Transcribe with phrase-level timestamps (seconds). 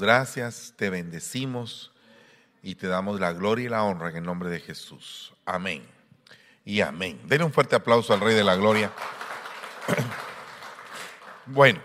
[0.00, 1.92] gracias, te bendecimos
[2.62, 5.34] y te damos la gloria y la honra en el nombre de Jesús.
[5.44, 5.86] Amén.
[6.64, 7.20] Y amén.
[7.24, 8.92] Denle un fuerte aplauso al Rey de la Gloria.
[11.50, 11.80] Bueno,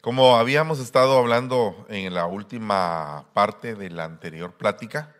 [0.00, 5.16] como habíamos estado hablando en la última parte de la anterior plática,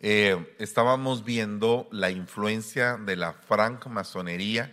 [0.00, 4.72] eh, estábamos viendo la influencia de la francmasonería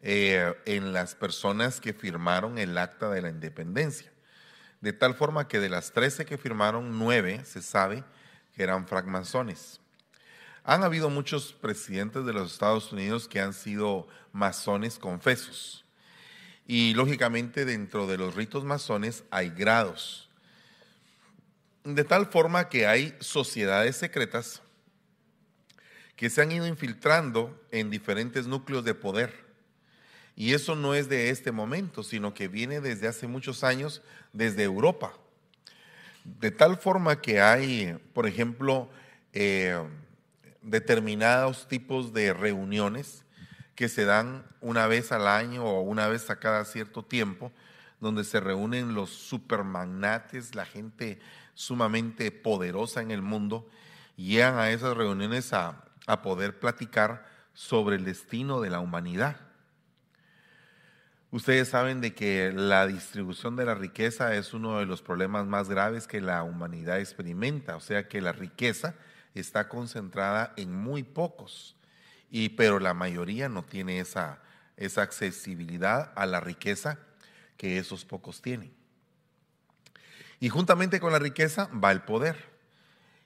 [0.00, 4.11] eh, en las personas que firmaron el acta de la independencia.
[4.82, 8.02] De tal forma que de las 13 que firmaron, 9 se sabe
[8.52, 9.80] que eran francmasones.
[10.64, 15.84] Han habido muchos presidentes de los Estados Unidos que han sido masones confesos.
[16.66, 20.28] Y lógicamente dentro de los ritos masones hay grados.
[21.84, 24.62] De tal forma que hay sociedades secretas
[26.16, 29.41] que se han ido infiltrando en diferentes núcleos de poder.
[30.34, 34.02] Y eso no es de este momento, sino que viene desde hace muchos años
[34.32, 35.12] desde Europa.
[36.24, 38.88] De tal forma que hay, por ejemplo,
[39.32, 39.82] eh,
[40.62, 43.24] determinados tipos de reuniones
[43.74, 47.52] que se dan una vez al año o una vez a cada cierto tiempo,
[48.00, 51.20] donde se reúnen los supermagnates, la gente
[51.54, 53.68] sumamente poderosa en el mundo,
[54.16, 59.36] y llegan a esas reuniones a, a poder platicar sobre el destino de la humanidad.
[61.32, 65.70] Ustedes saben de que la distribución de la riqueza es uno de los problemas más
[65.70, 68.96] graves que la humanidad experimenta, o sea que la riqueza
[69.34, 71.74] está concentrada en muy pocos,
[72.30, 74.42] y, pero la mayoría no tiene esa,
[74.76, 76.98] esa accesibilidad a la riqueza
[77.56, 78.70] que esos pocos tienen.
[80.38, 82.52] Y juntamente con la riqueza va el poder.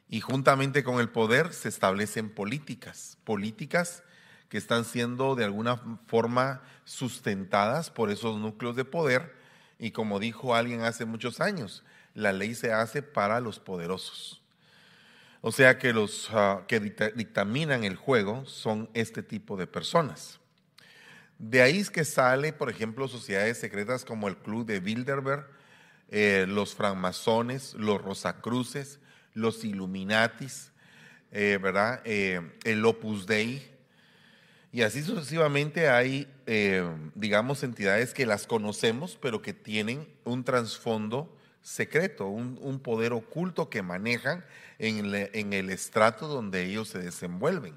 [0.09, 4.05] Y juntamente con el poder se establecen políticas, políticas
[4.49, 9.35] que están siendo de alguna forma sustentadas por esos núcleos de poder.
[9.79, 11.85] Y como dijo alguien hace muchos años,
[12.15, 14.43] la ley se hace para los poderosos.
[15.43, 20.41] O sea que los ah, que dictaminan el juego son este tipo de personas.
[21.39, 25.47] De ahí es que sale, por ejemplo, sociedades secretas como el Club de Bilderberg,
[26.09, 29.01] eh, los francmasones, los rosacruces,
[29.35, 30.73] los Illuminatis,
[31.31, 32.01] eh, ¿verdad?
[32.05, 33.76] Eh, el Opus Dei.
[34.77, 36.29] Y así sucesivamente hay,
[37.15, 43.81] digamos, entidades que las conocemos, pero que tienen un trasfondo secreto, un, poder oculto que
[43.81, 44.45] manejan
[44.79, 45.15] en,
[45.55, 47.75] el estrato donde ellos se desenvuelven.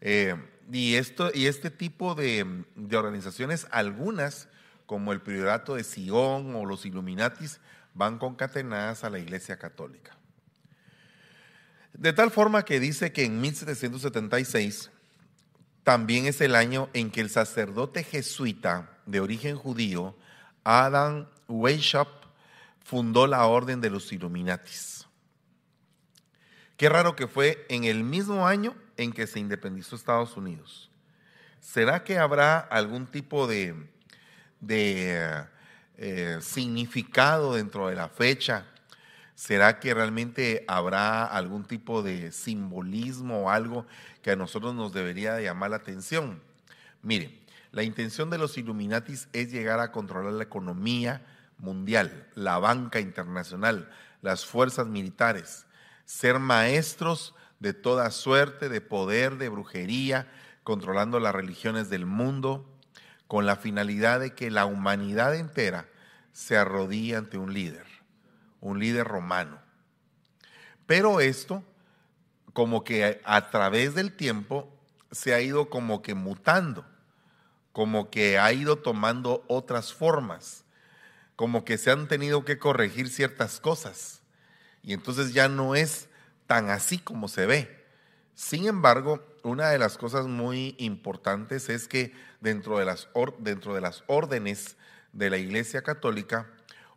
[0.00, 0.36] Eh,
[0.70, 2.46] y, esto, y este tipo de,
[2.92, 4.46] organizaciones, algunas,
[4.86, 7.58] como el Priorato de Sion o los Illuminatis,
[7.94, 10.16] van concatenadas a la Iglesia Católica.
[11.92, 14.92] De tal forma que dice que en 1776
[15.88, 20.14] también es el año en que el sacerdote jesuita de origen judío,
[20.62, 22.26] Adam Weishaupt,
[22.84, 25.06] fundó la orden de los Illuminatis.
[26.76, 30.90] Qué raro que fue en el mismo año en que se independizó Estados Unidos.
[31.58, 33.74] ¿Será que habrá algún tipo de,
[35.96, 38.66] eh, significado dentro de la fecha?
[39.38, 43.86] ¿Será que realmente habrá algún tipo de simbolismo o algo
[44.20, 46.42] que a nosotros nos debería llamar la atención?
[47.02, 47.38] Mire,
[47.70, 51.24] la intención de los Illuminatis es llegar a controlar la economía,
[51.56, 53.88] mundial, la banca internacional,
[54.22, 55.66] las fuerzas militares,
[56.04, 60.26] ser maestros de toda suerte de poder, de brujería,
[60.64, 62.68] controlando las religiones del mundo,
[63.28, 65.86] con la finalidad de que la humanidad entera
[66.32, 67.87] se arrodille ante un líder,
[68.60, 69.60] un líder romano.
[70.86, 71.62] Pero esto,
[72.52, 74.72] como que a través del tiempo,
[75.10, 76.84] se ha ido como que mutando,
[77.72, 80.64] como que ha ido tomando otras formas
[81.38, 84.22] como que se han tenido que corregir ciertas cosas
[84.82, 86.08] y entonces ya no es
[86.48, 87.86] tan así como se ve.
[88.34, 93.80] Sin embargo, una de las cosas muy importantes es que dentro de las, dentro de
[93.80, 94.74] las órdenes
[95.12, 96.50] de la Iglesia Católica,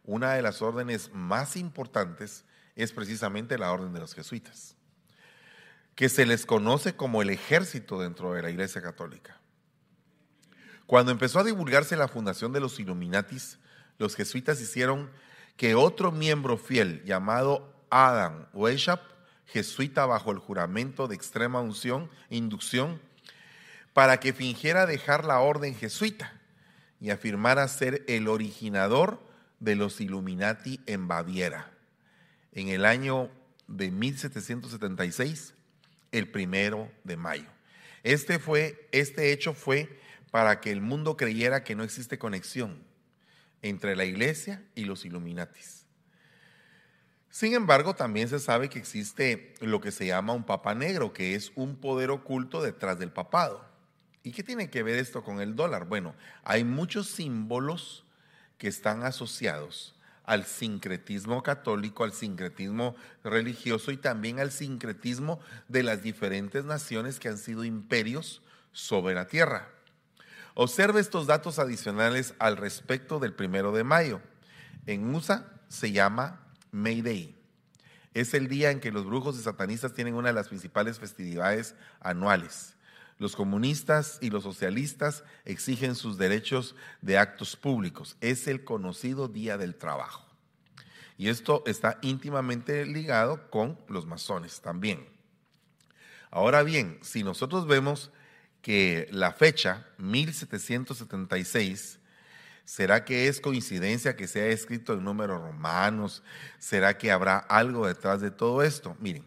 [0.03, 2.45] una de las órdenes más importantes
[2.75, 4.75] es precisamente la orden de los jesuitas,
[5.95, 9.39] que se les conoce como el ejército dentro de la Iglesia Católica.
[10.87, 13.59] Cuando empezó a divulgarse la fundación de los Illuminatis,
[13.97, 15.09] los jesuitas hicieron
[15.55, 19.03] que otro miembro fiel llamado Adam Weishaupt,
[19.45, 23.01] jesuita bajo el juramento de extrema unción, inducción,
[23.93, 26.33] para que fingiera dejar la orden jesuita
[26.99, 29.19] y afirmara ser el originador
[29.61, 31.71] de los Illuminati en Baviera.
[32.51, 33.29] En el año
[33.67, 35.53] de 1776,
[36.11, 37.47] el primero de mayo.
[38.03, 39.99] Este, fue, este hecho fue
[40.31, 42.83] para que el mundo creyera que no existe conexión
[43.61, 45.85] entre la iglesia y los Illuminatis.
[47.29, 51.35] Sin embargo, también se sabe que existe lo que se llama un papa negro, que
[51.35, 53.63] es un poder oculto detrás del papado.
[54.23, 55.87] ¿Y qué tiene que ver esto con el dólar?
[55.87, 58.05] Bueno, hay muchos símbolos
[58.61, 66.03] que están asociados al sincretismo católico, al sincretismo religioso y también al sincretismo de las
[66.03, 69.67] diferentes naciones que han sido imperios sobre la tierra.
[70.53, 74.21] Observe estos datos adicionales al respecto del primero de mayo.
[74.85, 77.35] En USA se llama May Day.
[78.13, 81.73] Es el día en que los brujos y satanistas tienen una de las principales festividades
[81.99, 82.75] anuales.
[83.21, 88.17] Los comunistas y los socialistas exigen sus derechos de actos públicos.
[88.19, 90.25] Es el conocido Día del Trabajo.
[91.19, 95.07] Y esto está íntimamente ligado con los masones también.
[96.31, 98.09] Ahora bien, si nosotros vemos
[98.63, 101.99] que la fecha 1776,
[102.65, 106.23] ¿será que es coincidencia que se haya escrito en números romanos?
[106.57, 108.97] ¿Será que habrá algo detrás de todo esto?
[108.99, 109.23] Miren,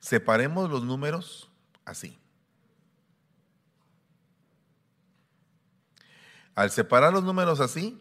[0.00, 1.48] separemos los números
[1.86, 2.18] así.
[6.54, 8.00] Al separar los números así,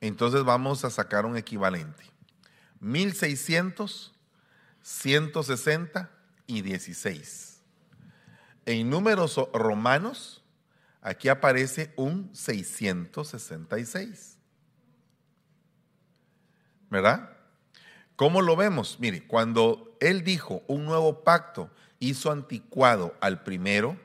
[0.00, 2.04] entonces vamos a sacar un equivalente.
[2.80, 4.14] 1600,
[4.82, 6.10] 160
[6.46, 7.60] y 16.
[8.66, 10.44] En números romanos,
[11.00, 14.38] aquí aparece un 666.
[16.90, 17.30] ¿Verdad?
[18.14, 18.98] ¿Cómo lo vemos?
[19.00, 23.98] Mire, cuando él dijo un nuevo pacto hizo anticuado al primero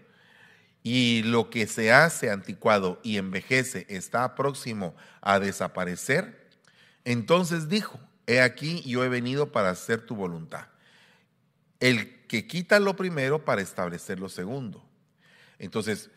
[0.83, 6.49] y lo que se hace anticuado y envejece está próximo a desaparecer,
[7.05, 10.67] entonces dijo, he aquí yo he venido para hacer tu voluntad.
[11.79, 14.83] El que quita lo primero para establecer lo segundo.
[15.59, 16.09] Entonces,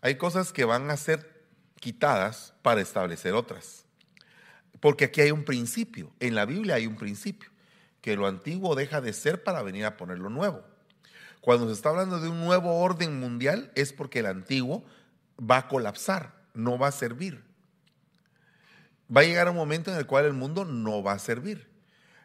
[0.00, 1.44] hay cosas que van a ser
[1.80, 3.84] quitadas para establecer otras.
[4.80, 7.50] Porque aquí hay un principio, en la Biblia hay un principio,
[8.00, 10.64] que lo antiguo deja de ser para venir a poner lo nuevo.
[11.42, 14.84] Cuando se está hablando de un nuevo orden mundial es porque el antiguo
[15.38, 17.42] va a colapsar, no va a servir.
[19.14, 21.68] Va a llegar un momento en el cual el mundo no va a servir.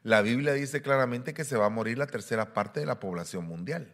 [0.04, 3.46] La Biblia dice claramente que se va a morir la tercera parte de la población
[3.46, 3.92] mundial.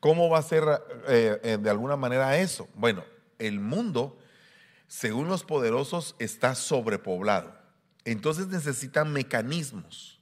[0.00, 0.64] ¿Cómo va a ser
[1.08, 2.70] eh, eh, de alguna manera eso?
[2.74, 3.04] Bueno,
[3.38, 4.18] el mundo,
[4.88, 7.54] según los poderosos, está sobrepoblado.
[8.06, 10.21] Entonces necesitan mecanismos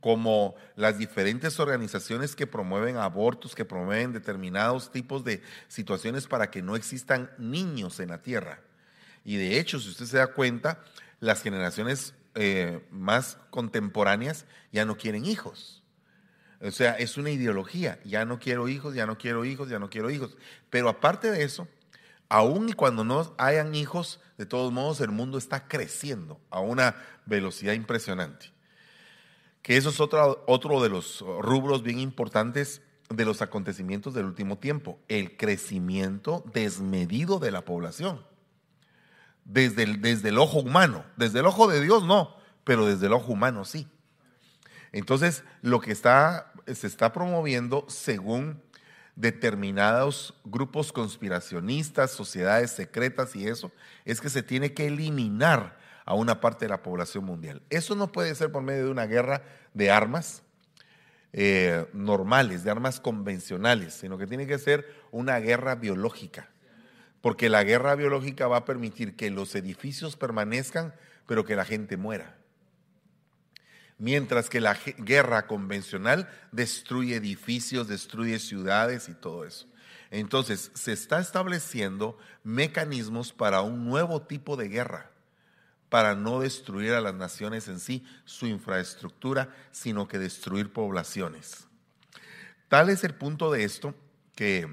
[0.00, 6.62] como las diferentes organizaciones que promueven abortos, que promueven determinados tipos de situaciones para que
[6.62, 8.60] no existan niños en la tierra.
[9.24, 10.84] Y de hecho, si usted se da cuenta,
[11.20, 15.82] las generaciones eh, más contemporáneas ya no quieren hijos.
[16.60, 18.00] O sea, es una ideología.
[18.04, 20.36] Ya no quiero hijos, ya no quiero hijos, ya no quiero hijos.
[20.70, 21.68] Pero aparte de eso,
[22.28, 26.96] aún y cuando no hayan hijos, de todos modos el mundo está creciendo a una
[27.26, 28.52] velocidad impresionante.
[29.62, 34.58] Que eso es otro, otro de los rubros bien importantes de los acontecimientos del último
[34.58, 38.20] tiempo, el crecimiento desmedido de la población
[39.48, 41.04] desde el, desde el ojo humano.
[41.16, 43.88] Desde el ojo de Dios no, pero desde el ojo humano sí.
[44.92, 48.62] Entonces, lo que está, se está promoviendo según
[49.16, 53.72] determinados grupos conspiracionistas, sociedades secretas y eso,
[54.04, 55.76] es que se tiene que eliminar
[56.08, 57.62] a una parte de la población mundial.
[57.70, 59.42] Eso no puede ser por medio de una guerra
[59.74, 60.42] de armas
[61.32, 66.48] eh, normales, de armas convencionales, sino que tiene que ser una guerra biológica
[67.20, 70.94] porque la guerra biológica va a permitir que los edificios permanezcan,
[71.26, 72.36] pero que la gente muera.
[73.98, 79.66] Mientras que la guerra convencional destruye edificios, destruye ciudades y todo eso.
[80.10, 85.10] Entonces, se está estableciendo mecanismos para un nuevo tipo de guerra,
[85.88, 91.66] para no destruir a las naciones en sí, su infraestructura, sino que destruir poblaciones.
[92.68, 93.94] Tal es el punto de esto
[94.34, 94.68] que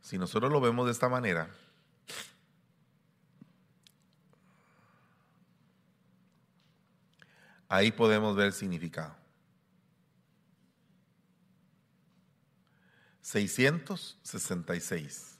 [0.00, 1.50] si nosotros lo vemos de esta manera,
[7.68, 9.22] ahí podemos ver el significado.
[13.22, 15.31] 666,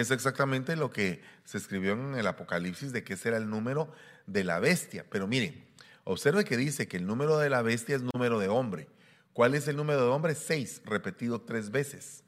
[0.00, 3.92] es exactamente lo que se escribió en el Apocalipsis de que ese era el número
[4.26, 5.04] de la bestia.
[5.10, 5.64] Pero miren,
[6.04, 8.88] observe que dice que el número de la bestia es número de hombre.
[9.32, 10.34] ¿Cuál es el número de hombre?
[10.34, 12.24] Seis, repetido tres veces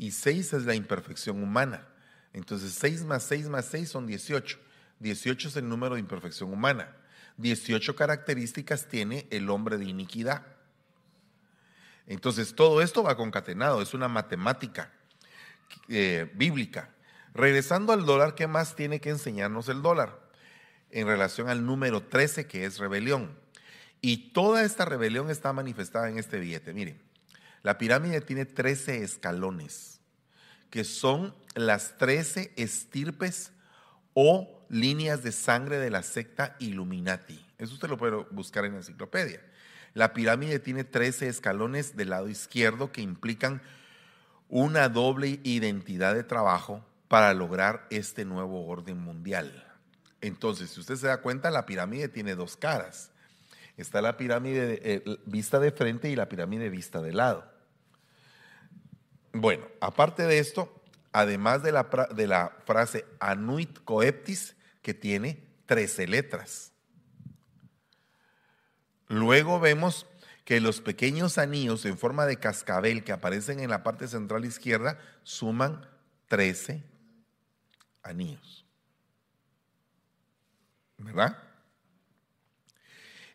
[0.00, 1.86] y 6 es la imperfección humana.
[2.32, 4.58] Entonces 6 más 6 más 6 son 18.
[4.98, 6.96] 18 es el número de imperfección humana.
[7.36, 10.46] 18 características tiene el hombre de iniquidad.
[12.06, 14.90] Entonces todo esto va concatenado, es una matemática
[15.90, 16.88] eh, bíblica.
[17.34, 20.30] Regresando al dólar, ¿qué más tiene que enseñarnos el dólar?
[20.90, 23.30] en relación al número 13 que es rebelión.
[24.00, 26.72] Y toda esta rebelión está manifestada en este billete.
[26.72, 27.00] Miren,
[27.62, 30.00] la pirámide tiene 13 escalones,
[30.70, 33.52] que son las 13 estirpes
[34.14, 37.44] o líneas de sangre de la secta Illuminati.
[37.58, 39.42] Eso usted lo puede buscar en la enciclopedia.
[39.92, 43.60] La pirámide tiene 13 escalones del lado izquierdo que implican
[44.48, 49.66] una doble identidad de trabajo para lograr este nuevo orden mundial.
[50.20, 53.10] Entonces, si usted se da cuenta, la pirámide tiene dos caras.
[53.76, 57.52] Está la pirámide eh, vista de frente y la pirámide vista de lado.
[59.32, 60.72] Bueno, aparte de esto,
[61.10, 66.70] además de la, de la frase anuit coeptis, que tiene 13 letras.
[69.08, 70.06] Luego vemos
[70.44, 74.96] que los pequeños anillos en forma de cascabel que aparecen en la parte central izquierda
[75.24, 75.88] suman
[76.28, 76.88] 13
[78.02, 78.66] anillos.
[80.98, 81.38] ¿Verdad?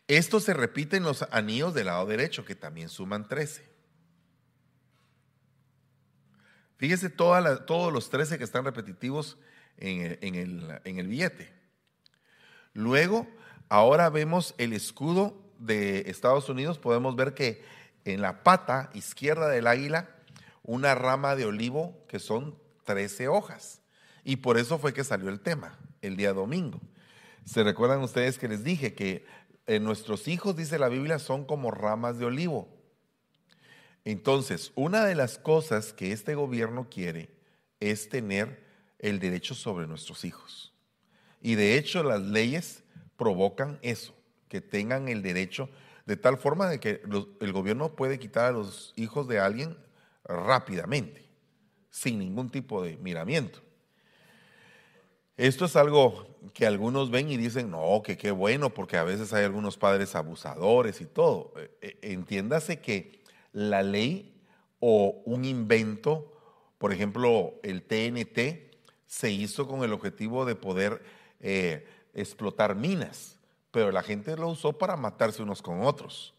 [0.08, 3.68] Esto se repite en los anillos del lado derecho, que también suman 13.
[6.76, 9.38] Fíjese todos los 13 que están repetitivos
[9.78, 10.34] en
[10.84, 11.52] el, billete.
[12.72, 13.26] Luego,
[13.68, 16.78] ahora vemos el escudo de Estados Unidos.
[16.78, 17.64] Podemos ver que
[18.04, 20.10] en la pata izquierda del águila,
[20.62, 23.80] una rama de olivo que son 13 hojas.
[24.28, 26.80] Y por eso fue que salió el tema el día domingo.
[27.44, 29.24] ¿Se recuerdan ustedes que les dije que
[29.68, 32.68] eh, nuestros hijos, dice la Biblia, son como ramas de olivo?
[34.04, 37.30] Entonces, una de las cosas que este gobierno quiere
[37.78, 38.64] es tener
[38.98, 40.74] el derecho sobre nuestros hijos.
[41.40, 42.82] Y de hecho las leyes
[43.16, 44.12] provocan eso,
[44.48, 45.70] que tengan el derecho
[46.04, 47.00] de tal forma de que
[47.40, 49.76] el gobierno puede quitar a los hijos de alguien
[50.24, 51.28] rápidamente,
[51.90, 53.65] sin ningún tipo de miramiento.
[55.36, 59.34] Esto es algo que algunos ven y dicen, no, que qué bueno, porque a veces
[59.34, 61.52] hay algunos padres abusadores y todo.
[61.56, 64.40] Eh, eh, entiéndase que la ley
[64.80, 66.32] o un invento,
[66.78, 68.74] por ejemplo, el TNT,
[69.06, 71.02] se hizo con el objetivo de poder
[71.40, 73.38] eh, explotar minas,
[73.70, 76.32] pero la gente lo usó para matarse unos con otros.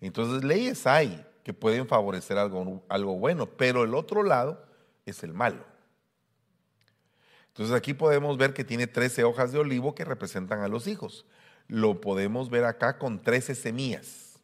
[0.00, 4.64] Entonces, leyes hay que pueden favorecer algo, algo bueno, pero el otro lado
[5.04, 5.69] es el malo.
[7.50, 11.26] Entonces aquí podemos ver que tiene 13 hojas de olivo que representan a los hijos.
[11.68, 14.38] Lo podemos ver acá con 13 semillas.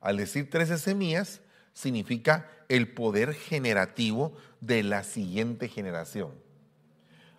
[0.00, 1.40] Al decir 13 semillas,
[1.72, 6.32] significa el poder generativo de la siguiente generación.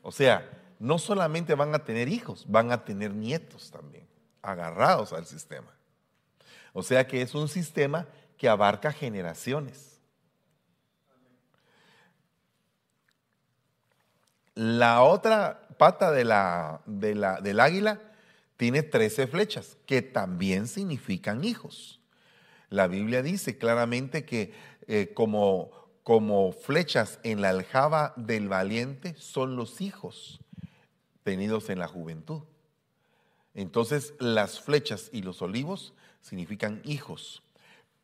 [0.01, 4.07] O sea, no solamente van a tener hijos, van a tener nietos también,
[4.41, 5.73] agarrados al sistema.
[6.73, 9.88] O sea que es un sistema que abarca generaciones.
[14.59, 18.01] La otra pata del águila
[18.57, 22.01] tiene 13 flechas, que también significan hijos.
[22.69, 24.51] La Biblia dice claramente que
[24.85, 30.41] eh, como flechas en la aljaba del valiente son los hijos
[31.23, 32.41] tenidos en la juventud.
[33.53, 37.43] Entonces las flechas y los olivos significan hijos.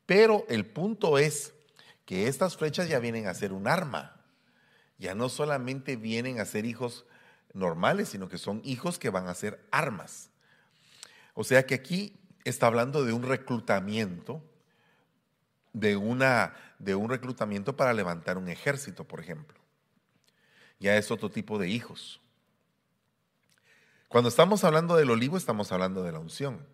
[0.06, 1.52] Pero el punto es
[2.06, 4.15] que estas flechas ya vienen a ser un arma.
[4.98, 7.04] Ya no solamente vienen a ser hijos
[7.52, 10.30] normales, sino que son hijos que van a ser armas.
[11.34, 14.42] O sea que aquí está hablando de un reclutamiento
[15.76, 19.58] de, una, de un reclutamiento para levantar un ejército, por ejemplo.
[20.80, 22.20] Ya es otro tipo de hijos.
[24.08, 26.66] Cuando estamos hablando del olivo, estamos hablando de la unción.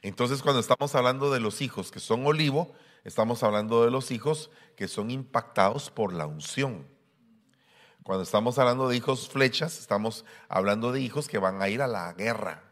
[0.00, 4.50] Entonces, cuando estamos hablando de los hijos que son olivo, estamos hablando de los hijos
[4.76, 6.86] que son impactados por la unción.
[8.02, 11.86] Cuando estamos hablando de hijos flechas, estamos hablando de hijos que van a ir a
[11.86, 12.62] la guerra.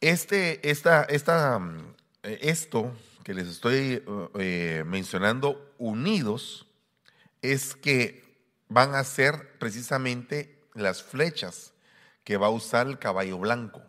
[0.00, 2.92] Este, esta, esta, mm, esto
[3.24, 4.04] que les estoy
[4.38, 6.66] eh, mencionando, unidos,
[7.42, 8.22] es que
[8.68, 11.72] van a ser precisamente las flechas
[12.22, 13.82] que va a usar el caballo blanco.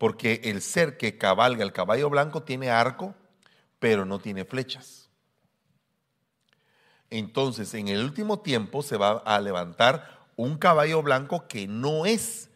[0.00, 3.14] Porque el ser que cabalga el caballo blanco tiene arco,
[3.78, 5.10] pero no tiene flechas.
[7.10, 12.48] Entonces, en el último tiempo se va a levantar un caballo blanco que no es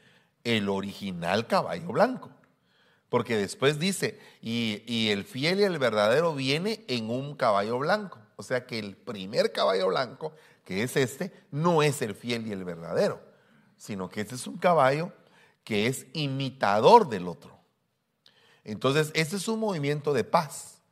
[0.42, 2.30] el original caballo blanco.
[3.10, 8.20] Porque después dice, y, el fiel y el verdadero viene en un caballo blanco.
[8.36, 10.32] O sea que el primer caballo blanco,
[10.64, 13.20] que es este, no es el fiel y el verdadero,
[13.76, 15.12] sino que este es un caballo
[15.64, 17.58] que es imitador del otro.
[18.62, 20.82] Entonces, este es un movimiento de paz,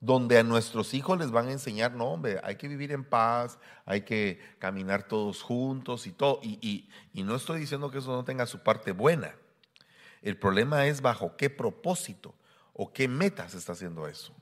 [0.00, 3.58] donde a nuestros hijos les van a enseñar, no, hombre, hay que vivir en paz,
[3.84, 6.40] hay que caminar todos juntos y todo.
[6.42, 9.34] Y, y, no estoy diciendo que eso no tenga su parte buena.
[10.22, 12.34] El problema es bajo qué propósito
[12.72, 14.32] o qué metas está haciendo eso.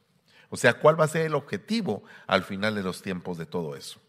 [0.49, 3.77] O sea, cuál va a ser el objetivo al final de los tiempos de todo
[3.77, 4.01] eso.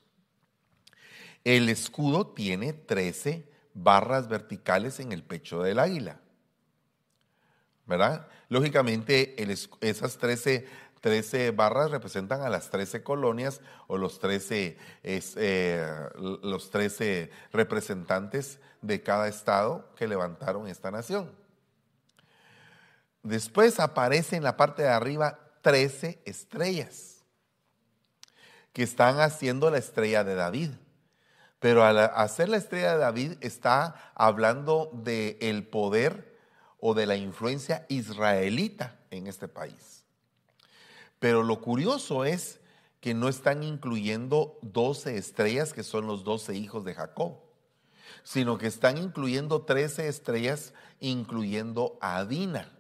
[1.43, 6.19] El escudo tiene 13 barras verticales en el pecho del águila.
[7.85, 8.27] ¿Verdad?
[8.49, 9.35] Lógicamente,
[9.81, 10.67] esas 13
[11.01, 19.01] 13 barras representan a las 13 colonias o los 13, eh, los 13 representantes de
[19.01, 21.31] cada estado que levantaron esta nación.
[23.23, 27.23] Después aparece en la parte de arriba 13 estrellas
[28.73, 30.71] que están haciendo la estrella de David.
[31.61, 36.39] Pero al hacer la estrella de David está hablando del el poder
[36.79, 40.03] o de la influencia israelita en este país.
[41.19, 42.59] Pero lo curioso es
[42.99, 47.37] que no están incluyendo 12 estrellas, que son los 12 hijos de Jacob,
[48.23, 52.71] sino que están incluyendo 13 estrellas, incluyendo a Dina,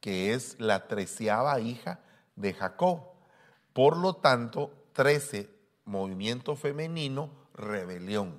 [0.00, 2.00] que es la treceava hija
[2.36, 3.00] de Jacob.
[3.72, 5.48] Por lo tanto, 13,
[5.86, 8.38] movimiento femenino, rebelión,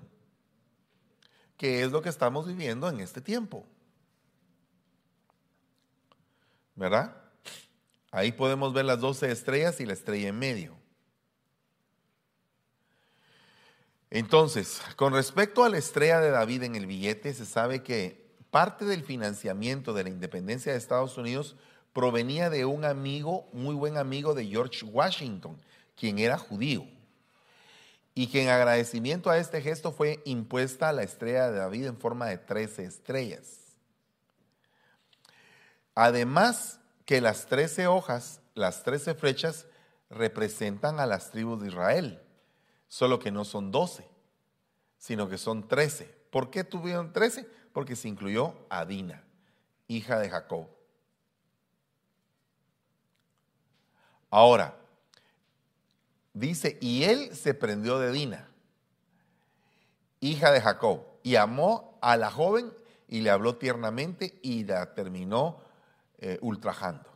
[1.57, 3.65] que es lo que estamos viviendo en este tiempo.
[6.75, 7.15] ¿Verdad?
[8.11, 10.75] Ahí podemos ver las 12 estrellas y la estrella en medio.
[14.09, 18.83] Entonces, con respecto a la estrella de David en el billete, se sabe que parte
[18.83, 21.55] del financiamiento de la independencia de Estados Unidos
[21.93, 25.57] provenía de un amigo, muy buen amigo de George Washington,
[25.95, 26.85] quien era judío.
[28.13, 32.27] Y que en agradecimiento a este gesto fue impuesta la estrella de David en forma
[32.27, 33.59] de 13 estrellas.
[35.95, 39.65] Además, que las trece hojas, las trece flechas,
[40.09, 42.21] representan a las tribus de Israel,
[42.87, 44.07] solo que no son doce,
[44.97, 46.05] sino que son trece.
[46.29, 47.47] ¿Por qué tuvieron trece?
[47.73, 49.23] Porque se incluyó a Dina,
[49.87, 50.67] hija de Jacob.
[54.29, 54.77] Ahora,
[56.33, 58.49] dice, y él se prendió de Dina,
[60.19, 62.71] hija de Jacob, y amó a la joven
[63.07, 65.61] y le habló tiernamente y la terminó
[66.17, 67.09] eh, ultrajando.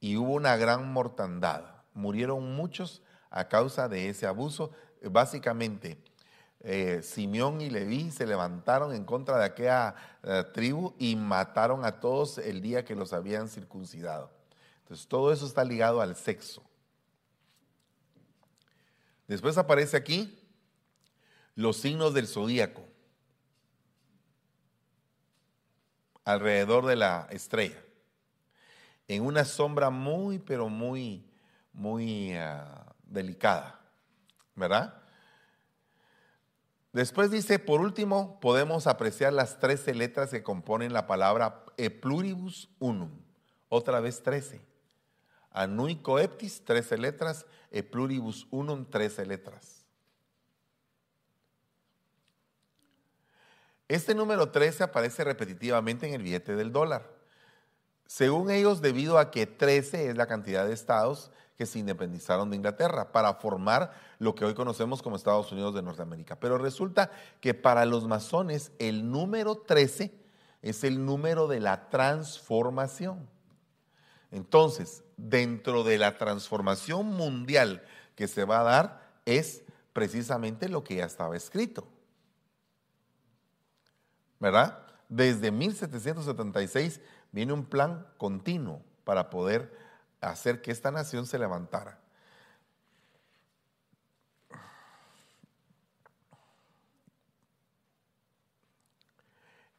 [0.00, 1.64] Y hubo una gran mortandad.
[1.94, 4.70] Murieron muchos a causa de ese abuso.
[5.02, 5.98] Básicamente,
[6.60, 12.00] eh, Simeón y Leví se levantaron en contra de aquella eh, tribu y mataron a
[12.00, 14.30] todos el día que los habían circuncidado.
[14.80, 16.62] Entonces, todo eso está ligado al sexo.
[19.28, 20.38] Después aparece aquí
[21.54, 22.84] los signos del zodíaco
[26.24, 27.82] alrededor de la estrella
[29.08, 31.24] en una sombra muy, pero muy,
[31.72, 33.80] muy ah, delicada,
[34.54, 35.00] ¿verdad?
[36.92, 42.70] Después dice, por último, podemos apreciar las 13 letras que componen la palabra e pluribus
[42.78, 43.10] unum.
[43.68, 44.60] Otra vez 13.
[45.50, 47.46] Anui coeptis, 13 letras.
[47.70, 49.84] E pluribus unum, 13 letras.
[53.88, 57.08] Este número 13 aparece repetitivamente en el billete del dólar.
[58.06, 62.56] Según ellos, debido a que 13 es la cantidad de estados que se independizaron de
[62.56, 66.38] Inglaterra para formar lo que hoy conocemos como Estados Unidos de Norteamérica.
[66.38, 70.12] Pero resulta que para los masones el número 13
[70.62, 73.28] es el número de la transformación.
[74.30, 77.84] Entonces, dentro de la transformación mundial
[78.14, 79.62] que se va a dar es
[79.92, 81.86] precisamente lo que ya estaba escrito.
[84.38, 84.86] ¿Verdad?
[85.08, 87.00] Desde 1776
[87.32, 89.76] viene un plan continuo para poder
[90.20, 91.98] hacer que esta nación se levantara.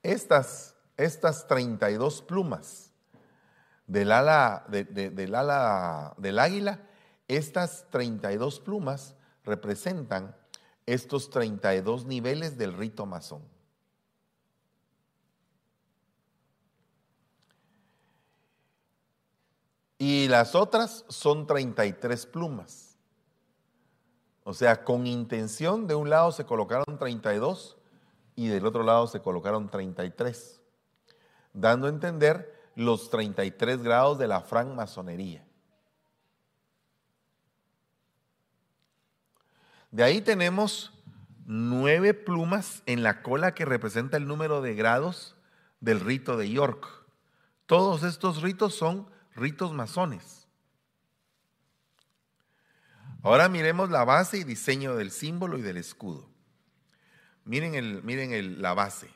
[0.02, 2.87] Estas, estas 32 plumas
[3.88, 6.82] del ala, del ala del águila,
[7.28, 10.36] estas 32 plumas representan
[10.86, 13.42] estos 32 niveles del rito masón.
[19.98, 22.98] Y las otras son 33 plumas.
[24.44, 27.78] O sea, con intención de un lado se colocaron 32
[28.36, 30.62] y del otro lado se colocaron 33,
[31.52, 35.44] dando a entender los 33 grados de la francmasonería.
[39.90, 40.94] De ahí tenemos
[41.48, 45.36] nueve plumas en la cola que representa el número de grados
[45.80, 46.88] del rito de York.
[47.66, 50.48] Todos estos ritos son ritos masones.
[53.24, 56.30] Ahora miremos la base y diseño del símbolo y del escudo.
[57.44, 59.10] Miren, el, miren el, la base.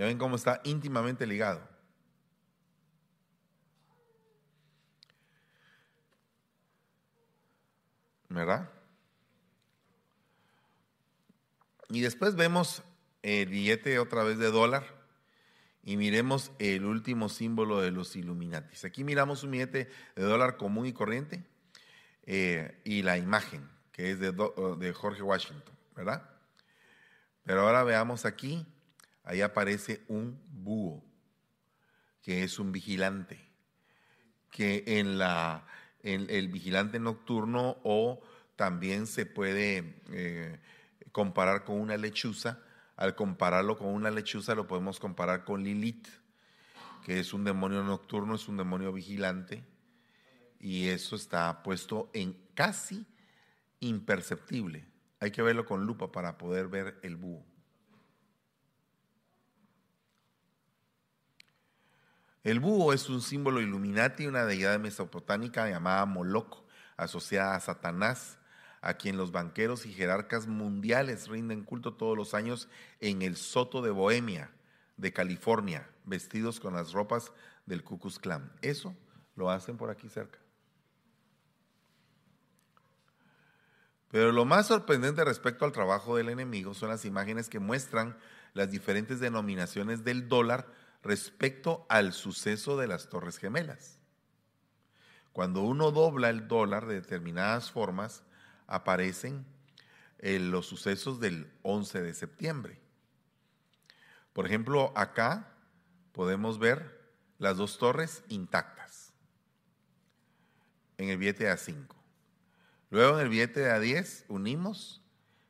[0.00, 1.60] Ya ven cómo está íntimamente ligado.
[8.30, 8.70] ¿Verdad?
[11.90, 12.82] Y después vemos
[13.20, 14.86] el billete otra vez de dólar
[15.82, 18.86] y miremos el último símbolo de los Illuminatis.
[18.86, 21.44] Aquí miramos un billete de dólar común y corriente
[22.22, 26.26] eh, y la imagen que es de, de Jorge Washington, ¿verdad?
[27.44, 28.66] Pero ahora veamos aquí,
[29.30, 31.04] ahí aparece un búho,
[32.22, 33.38] que es un vigilante,
[34.50, 35.66] que en, la,
[36.02, 38.20] el vigilante nocturno o
[38.56, 40.02] también se puede...
[40.10, 40.58] Eh,
[41.12, 42.60] comparar con una lechuza.
[42.96, 46.08] Al compararlo con una lechuza lo podemos comparar con Lilith,
[47.04, 49.64] que es un demonio nocturno, es un demonio vigilante.
[50.58, 53.06] Y eso está puesto en casi
[53.80, 54.86] imperceptible.
[55.18, 57.44] Hay que verlo con lupa para poder ver el búho.
[62.42, 66.64] El búho es un símbolo Illuminati, una deidad mesopotámica llamada Moloch,
[66.96, 68.38] asociada a Satanás
[68.80, 72.68] a quien los banqueros y jerarcas mundiales rinden culto todos los años
[73.00, 74.50] en el Soto de Bohemia,
[74.96, 77.32] de California, vestidos con las ropas
[77.66, 78.50] del Ku Klux Klan.
[78.62, 78.94] Eso
[79.36, 80.38] lo hacen por aquí cerca.
[84.10, 88.16] Pero lo más sorprendente respecto al trabajo del enemigo son las imágenes que muestran
[88.54, 90.66] las diferentes denominaciones del dólar
[91.02, 93.98] respecto al suceso de las Torres Gemelas.
[95.32, 98.22] Cuando uno dobla el dólar de determinadas formas,
[98.66, 99.46] aparecen
[100.18, 102.80] en los sucesos del 11 de septiembre.
[104.32, 105.54] Por ejemplo, acá
[106.12, 107.00] podemos ver
[107.38, 109.12] las dos torres intactas
[110.98, 111.86] en el billete A5.
[112.90, 115.02] Luego en el billete de A10 unimos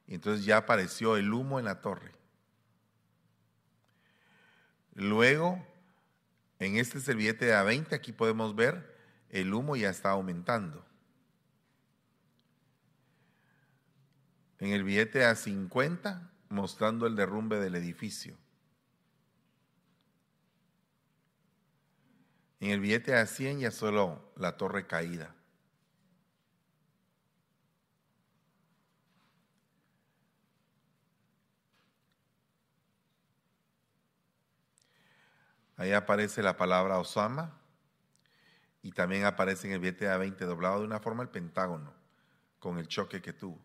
[0.06, 2.12] y entonces ya apareció el humo en la torre.
[5.00, 5.64] Luego,
[6.58, 8.96] en este es el billete de A20, aquí podemos ver
[9.30, 10.84] el humo ya está aumentando.
[14.60, 18.36] en el billete a 50 mostrando el derrumbe del edificio.
[22.60, 25.34] En el billete a 100 ya solo la torre caída.
[35.80, 37.58] Ahí aparece la palabra Osama
[38.82, 41.94] y también aparece en el billete A20 doblado de una forma el Pentágono
[42.58, 43.58] con el choque que tuvo.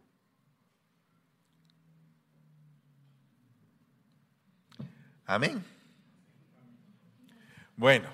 [5.25, 5.62] Amén.
[7.75, 8.08] Bueno,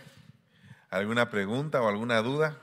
[0.90, 2.60] ¿alguna pregunta o alguna duda?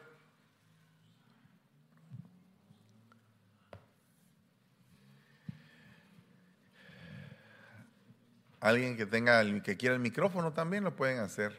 [8.69, 11.59] Alguien que tenga que quiera el micrófono también lo pueden hacer.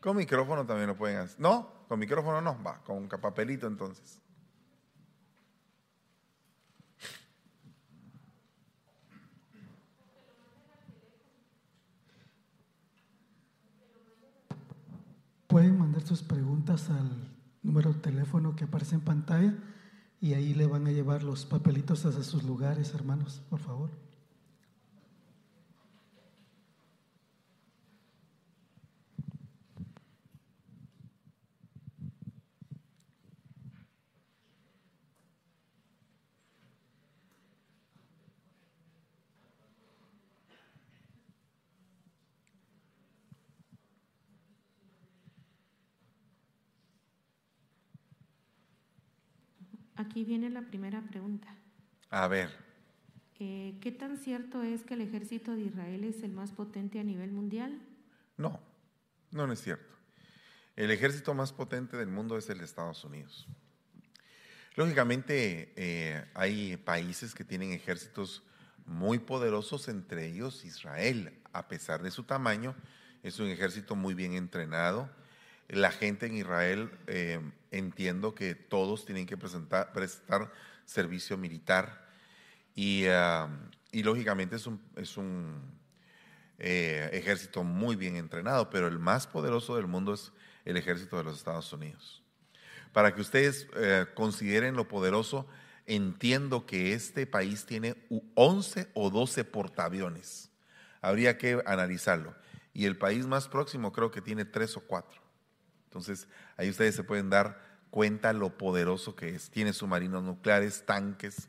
[0.00, 1.40] Con micrófono también lo pueden hacer.
[1.40, 4.20] No, con micrófono no, va, con papelito entonces.
[15.48, 17.10] Pueden mandar sus preguntas al
[17.64, 19.52] número de teléfono que aparece en pantalla
[20.20, 24.09] y ahí le van a llevar los papelitos hasta sus lugares, hermanos, por favor.
[50.20, 51.48] Aquí viene la primera pregunta.
[52.10, 52.50] A ver.
[53.38, 57.02] Eh, ¿Qué tan cierto es que el ejército de Israel es el más potente a
[57.02, 57.80] nivel mundial?
[58.36, 58.60] No,
[59.30, 59.94] no, es cierto.
[60.76, 63.48] El ejército más potente del mundo es el de Estados Unidos.
[64.76, 68.42] Lógicamente eh, hay países que tienen ejércitos
[68.84, 72.76] muy poderosos, entre ellos Israel, a pesar de su tamaño,
[73.22, 75.08] es un ejército muy bien entrenado,
[75.72, 80.52] la gente en Israel, eh, entiendo que todos tienen que presentar, prestar
[80.84, 82.08] servicio militar
[82.74, 83.48] y, ah,
[83.92, 85.60] lógicamente es un, es un
[86.58, 90.32] eh, ejército muy bien entrenado, pero el más poderoso del mundo es
[90.64, 92.22] el ejército de los Estados Unidos.
[92.92, 95.46] Para que ustedes eh, consideren lo poderoso,
[95.86, 97.94] entiendo que este país tiene
[98.34, 100.50] 11 o 12 portaaviones.
[101.00, 102.34] Habría que analizarlo.
[102.72, 105.20] y el país más próximo creo que tiene tres o cuatro.
[105.90, 109.50] Entonces, ahí ustedes se pueden dar cuenta lo poderoso que es.
[109.50, 111.48] Tiene submarinos nucleares, tanques,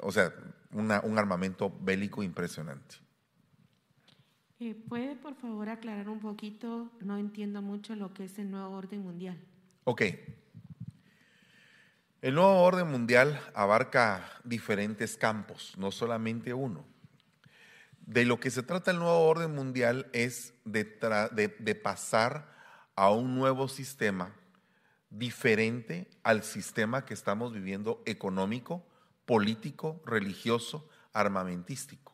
[0.00, 0.32] o sea,
[0.70, 3.02] un armamento bélico impresionante.
[4.60, 6.92] Eh, ¿Puede por favor aclarar un poquito?
[7.00, 9.36] No entiendo mucho lo que es el nuevo orden mundial.
[9.82, 10.02] Ok.
[12.20, 16.84] El nuevo orden mundial abarca diferentes campos, no solamente uno.
[18.06, 20.84] De lo que se trata el nuevo orden mundial es de,
[21.58, 22.51] de pasar
[23.02, 24.32] a un nuevo sistema
[25.10, 28.86] diferente al sistema que estamos viviendo económico,
[29.26, 32.12] político, religioso, armamentístico.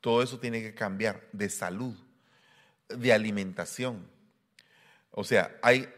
[0.00, 1.96] Todo eso tiene que cambiar de salud,
[2.88, 4.06] de alimentación.
[5.10, 5.92] O sea, hay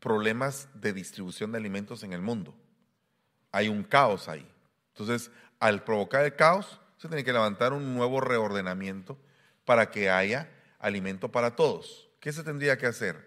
[0.00, 2.54] problemas de distribución de alimentos en el mundo.
[3.52, 4.50] Hay un caos ahí.
[4.94, 9.18] Entonces, al provocar el caos, se tiene que levantar un nuevo reordenamiento
[9.66, 12.08] para que haya alimento para todos.
[12.20, 13.25] ¿Qué se tendría que hacer?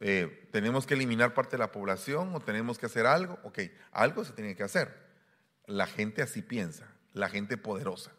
[0.00, 3.38] Eh, ¿Tenemos que eliminar parte de la población o tenemos que hacer algo?
[3.44, 3.60] Ok,
[3.92, 4.94] algo se tiene que hacer.
[5.66, 8.12] La gente así piensa, la gente poderosa.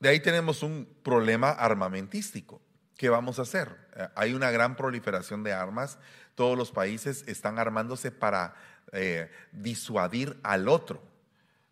[0.00, 2.60] De ahí tenemos un problema armamentístico.
[2.96, 3.76] ¿Qué vamos a hacer?
[3.96, 5.98] Eh, hay una gran proliferación de armas.
[6.34, 8.54] Todos los países están armándose para
[8.92, 11.02] eh, disuadir al otro.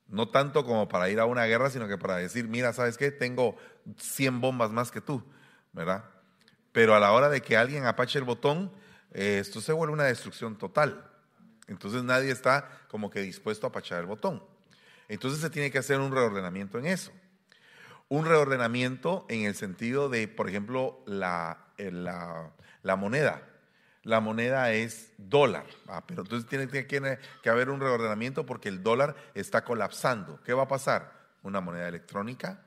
[0.07, 3.11] No tanto como para ir a una guerra, sino que para decir, mira, ¿sabes qué?
[3.11, 3.57] Tengo
[3.99, 5.25] 100 bombas más que tú,
[5.73, 6.05] ¿verdad?
[6.73, 8.71] Pero a la hora de que alguien apache el botón,
[9.13, 11.11] eh, esto se vuelve una destrucción total.
[11.67, 14.43] Entonces nadie está como que dispuesto a apachar el botón.
[15.09, 17.13] Entonces se tiene que hacer un reordenamiento en eso.
[18.09, 23.43] Un reordenamiento en el sentido de, por ejemplo, la, eh, la, moneda.
[24.03, 28.83] La moneda es dólar, ah, pero entonces tiene que, que haber un reordenamiento porque el
[28.83, 30.41] dólar está colapsando.
[30.43, 31.13] ¿Qué va a pasar?
[31.43, 32.63] Una moneda electrónica,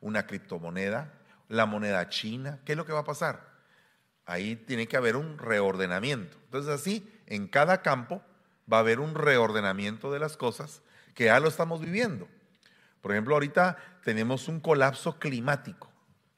[0.00, 1.19] una criptomoneda,
[1.50, 2.60] la moneda china.
[2.64, 3.50] ¿Qué es lo que va a pasar?
[4.24, 6.38] Ahí tiene que haber un reordenamiento.
[6.44, 8.22] Entonces así, en cada campo
[8.72, 10.80] va a haber un reordenamiento de las cosas
[11.12, 12.28] que ya lo estamos viviendo.
[13.02, 15.90] Por ejemplo, ahorita tenemos un colapso climático.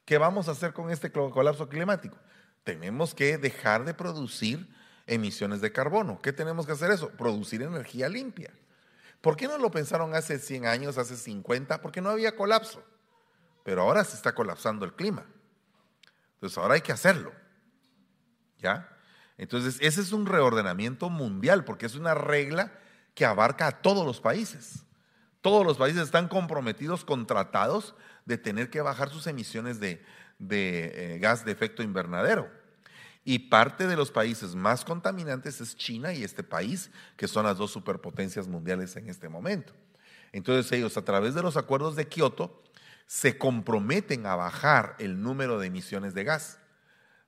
[0.03, 2.17] ¿Qué vamos a hacer con este colapso climático?
[2.63, 4.67] Tenemos que dejar de producir
[5.05, 6.21] emisiones de carbono.
[6.21, 7.09] ¿Qué tenemos que hacer eso?
[7.09, 8.51] Producir energía limpia.
[9.21, 11.81] ¿Por qué no lo pensaron hace 100 años, hace 50?
[11.81, 12.83] Porque no había colapso
[13.63, 15.25] pero ahora se está colapsando el clima.
[16.35, 17.31] Entonces ahora hay que hacerlo.
[18.59, 18.89] ¿Ya?
[19.37, 22.71] Entonces ese es un reordenamiento mundial porque es una regla
[23.15, 24.85] que abarca a todos los países.
[25.41, 27.95] Todos los países están comprometidos con tratados
[28.25, 30.03] de tener que bajar sus emisiones de,
[30.39, 32.49] de eh, gas de efecto invernadero.
[33.25, 37.57] Y parte de los países más contaminantes es China y este país, que son las
[37.57, 39.73] dos superpotencias mundiales en este momento.
[40.33, 42.61] Entonces ellos a través de los acuerdos de Kioto
[43.07, 46.59] se comprometen a bajar el número de emisiones de gas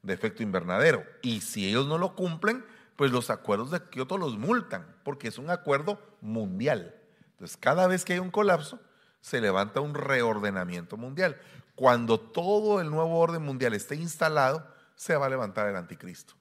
[0.05, 1.03] de efecto invernadero.
[1.21, 5.37] Y si ellos no lo cumplen, pues los acuerdos de Kioto los multan, porque es
[5.37, 6.95] un acuerdo mundial.
[7.31, 8.79] Entonces, cada vez que hay un colapso,
[9.19, 11.39] se levanta un reordenamiento mundial.
[11.75, 16.35] Cuando todo el nuevo orden mundial esté instalado, se va a levantar el anticristo,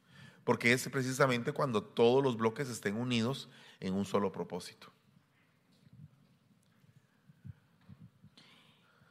[0.44, 3.49] porque es precisamente cuando todos los bloques estén unidos
[3.81, 4.93] en un solo propósito.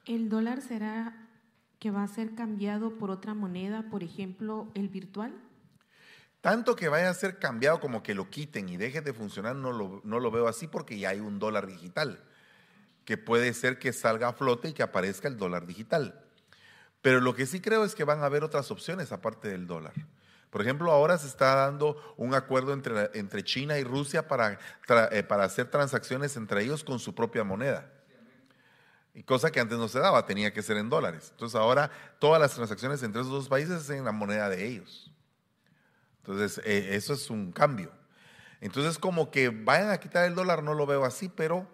[0.06, 1.16] ¿El dólar será
[1.80, 5.34] que va a ser cambiado por otra moneda, por ejemplo, el virtual?
[6.42, 9.72] Tanto que vaya a ser cambiado como que lo quiten y deje de funcionar, no
[9.72, 12.22] lo, no lo veo así porque ya hay un dólar digital,
[13.06, 16.22] que puede ser que salga a flote y que aparezca el dólar digital.
[17.02, 19.94] Pero lo que sí creo es que van a haber otras opciones aparte del dólar.
[20.50, 24.60] Por ejemplo, ahora se está dando un acuerdo entre, entre China y Rusia para,
[25.12, 27.93] eh, para hacer transacciones entre ellos con su propia moneda.
[29.26, 31.30] Cosa que antes no se daba, tenía que ser en dólares.
[31.32, 35.12] Entonces ahora todas las transacciones entre esos dos países es en la moneda de ellos.
[36.18, 37.92] Entonces eh, eso es un cambio.
[38.60, 41.68] Entonces como que vayan a quitar el dólar, no lo veo así, pero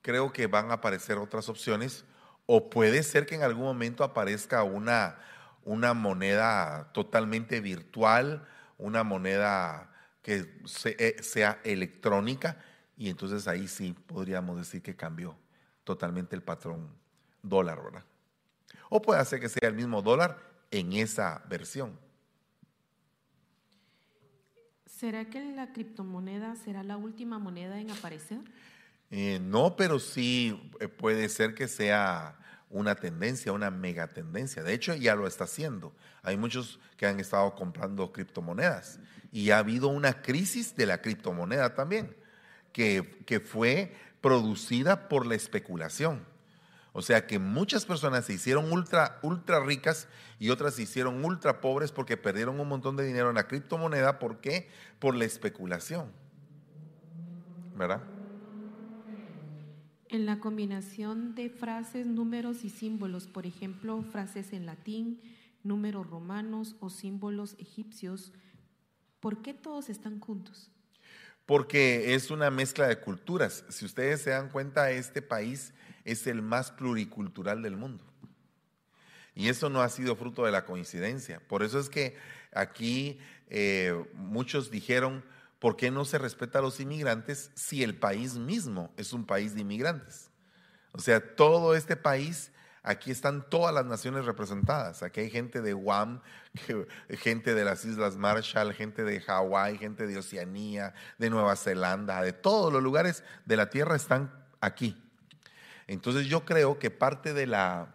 [0.00, 2.04] creo que van a aparecer otras opciones.
[2.46, 5.18] O puede ser que en algún momento aparezca una,
[5.64, 10.48] una moneda totalmente virtual, una moneda que
[10.84, 12.56] eh, sea electrónica,
[12.96, 15.36] y entonces ahí sí podríamos decir que cambió
[15.84, 16.88] totalmente el patrón
[17.42, 18.04] dólar, ¿verdad?
[18.88, 20.38] O puede ser que sea el mismo dólar
[20.70, 21.98] en esa versión.
[24.86, 28.40] ¿Será que la criptomoneda será la última moneda en aparecer?
[29.10, 32.36] Eh, no, pero sí eh, puede ser que sea
[32.68, 34.62] una tendencia, una megatendencia.
[34.62, 35.92] De hecho, ya lo está haciendo.
[36.22, 39.00] Hay muchos que han estado comprando criptomonedas
[39.32, 42.14] y ha habido una crisis de la criptomoneda también,
[42.72, 46.24] que, que fue producida por la especulación.
[46.92, 50.08] O sea que muchas personas se hicieron ultra, ultra ricas
[50.40, 54.18] y otras se hicieron ultra pobres porque perdieron un montón de dinero en la criptomoneda.
[54.18, 54.68] ¿Por qué?
[54.98, 56.10] Por la especulación.
[57.76, 58.02] ¿Verdad?
[60.08, 65.20] En la combinación de frases, números y símbolos, por ejemplo, frases en latín,
[65.62, 68.32] números romanos o símbolos egipcios,
[69.20, 70.72] ¿por qué todos están juntos?
[71.50, 73.64] Porque es una mezcla de culturas.
[73.70, 78.04] Si ustedes se dan cuenta, este país es el más pluricultural del mundo.
[79.34, 81.40] Y eso no ha sido fruto de la coincidencia.
[81.48, 82.16] Por eso es que
[82.52, 85.24] aquí eh, muchos dijeron,
[85.58, 89.56] ¿por qué no se respeta a los inmigrantes si el país mismo es un país
[89.56, 90.30] de inmigrantes?
[90.92, 95.02] O sea, todo este país, aquí están todas las naciones representadas.
[95.02, 96.20] Aquí hay gente de Guam,
[97.10, 102.32] gente de las Islas Marshall, gente de Hawái, gente de Oceanía, de Nueva Zelanda, de
[102.32, 104.96] todos los lugares de la Tierra están aquí.
[105.86, 107.94] Entonces yo creo que parte de la,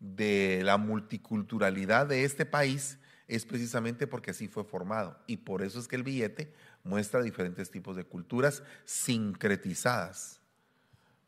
[0.00, 5.16] de la multiculturalidad de este país es precisamente porque así fue formado.
[5.26, 6.52] Y por eso es que el billete
[6.82, 10.40] muestra diferentes tipos de culturas sincretizadas,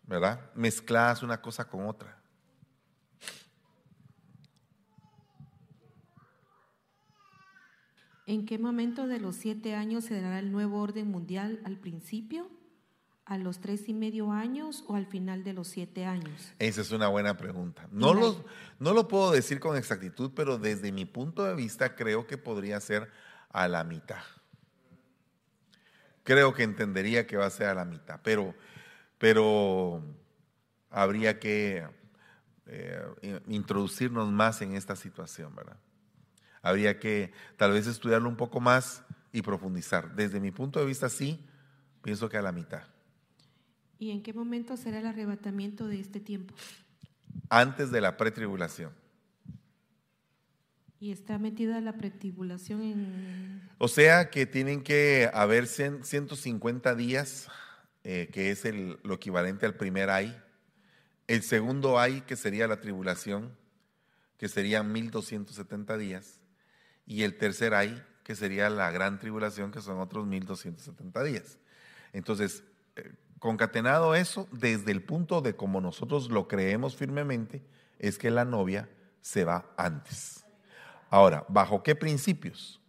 [0.03, 0.41] ¿verdad?
[0.55, 2.22] Mezcladas una cosa con otra.
[8.27, 12.49] ¿En qué momento de los siete años se dará el nuevo orden mundial al principio?
[13.25, 16.53] a los tres y medio años o al final de los siete años?
[16.59, 17.89] Esa es una buena pregunta.
[17.91, 18.45] No lo,
[18.79, 22.81] no lo puedo decir con exactitud, pero desde mi punto de vista creo que podría
[22.81, 23.09] ser
[23.51, 24.23] a la mitad.
[26.25, 28.55] Creo que entendería que va a ser a la mitad, pero,
[29.19, 30.03] pero
[30.91, 31.87] habría que
[32.67, 35.77] eh, introducirnos más en esta situación, ¿verdad?
[36.63, 40.15] Habría que tal vez estudiarlo un poco más y profundizar.
[40.15, 41.45] Desde mi punto de vista, sí,
[42.03, 42.85] pienso que a la mitad.
[43.99, 46.55] ¿Y en qué momento será el arrebatamiento de este tiempo?
[47.49, 48.93] Antes de la pretribulación.
[50.99, 53.71] ¿Y está metida la pretribulación en...?
[53.79, 57.49] O sea que tienen que haber 150 días,
[58.05, 60.37] eh, que es el, lo equivalente al primer ay.
[61.27, 63.57] El segundo ay, que sería la tribulación,
[64.37, 66.41] que serían 1270 días.
[67.13, 71.59] Y el tercer ay, que sería la gran tribulación, que son otros 1270 días.
[72.15, 72.65] Entonces,
[72.97, 77.63] eh, Concatenado eso, desde el punto de como nosotros lo creemos firmemente,
[77.99, 78.89] es que la novia
[79.21, 80.47] se va antes.
[81.11, 82.81] Ahora, ¿bajo qué principios?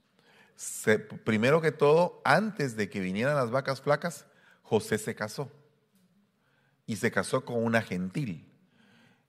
[1.26, 4.26] primero que todo, antes de que vinieran las vacas flacas,
[4.62, 5.52] José se casó.
[6.86, 8.50] Y se casó con una gentil.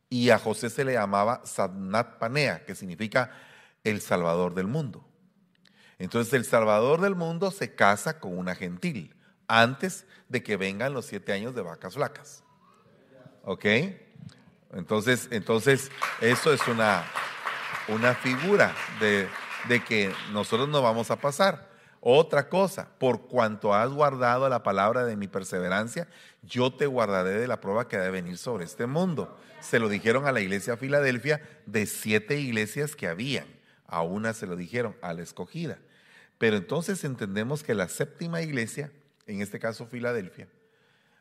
[0.09, 3.33] Y a José se le llamaba Sadnat Panea, que significa
[3.85, 5.07] el Salvador del mundo.
[5.99, 9.14] Entonces el Salvador del mundo se casa con una gentil
[9.47, 12.42] antes de que vengan los siete años de vacas flacas.
[13.44, 13.64] ¿Ok?
[14.73, 17.05] Entonces, entonces eso es una,
[17.88, 19.29] una figura de,
[19.68, 21.73] de que nosotros no vamos a pasar.
[22.01, 26.09] Otra cosa, por cuanto has guardado la palabra de mi perseverancia,
[26.42, 29.38] yo te guardaré de la prueba que ha de venir sobre este mundo.
[29.61, 33.47] Se lo dijeron a la iglesia de Filadelfia de siete iglesias que habían.
[33.94, 35.78] A una se lo dijeron, a la escogida.
[36.38, 38.90] Pero entonces entendemos que la séptima iglesia
[39.26, 40.48] en este caso Filadelfia,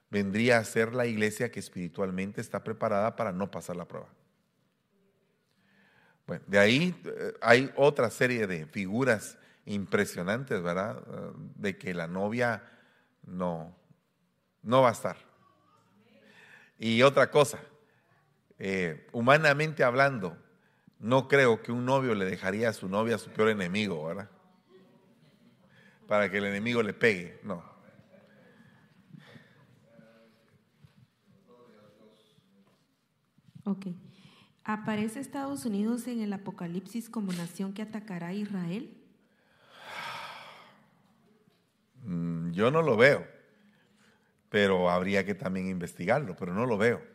[0.09, 4.09] vendría a ser la iglesia que espiritualmente está preparada para no pasar la prueba.
[6.27, 10.97] Bueno, de ahí eh, hay otra serie de figuras impresionantes, ¿verdad?
[10.99, 12.63] Eh, de que la novia
[13.23, 13.75] no,
[14.62, 15.17] no va a estar.
[16.77, 17.59] Y otra cosa,
[18.59, 20.38] eh, humanamente hablando,
[21.03, 24.29] no creo que un novio le dejaría a su novia a su peor enemigo, ¿verdad?
[26.07, 27.61] Para que el enemigo le pegue, no.
[33.65, 33.88] Ok.
[34.63, 38.95] ¿Aparece Estados Unidos en el Apocalipsis como nación que atacará a Israel?
[42.05, 43.28] Mm, yo no lo veo,
[44.47, 47.12] pero habría que también investigarlo, pero no lo veo.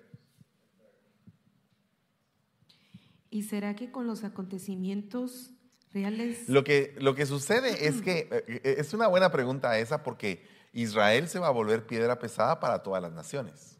[3.31, 5.53] ¿Y será que con los acontecimientos
[5.93, 6.49] reales...
[6.49, 10.47] Lo que, lo que sucede es que, eh, eh, es una buena pregunta esa porque
[10.73, 13.79] Israel se va a volver piedra pesada para todas las naciones.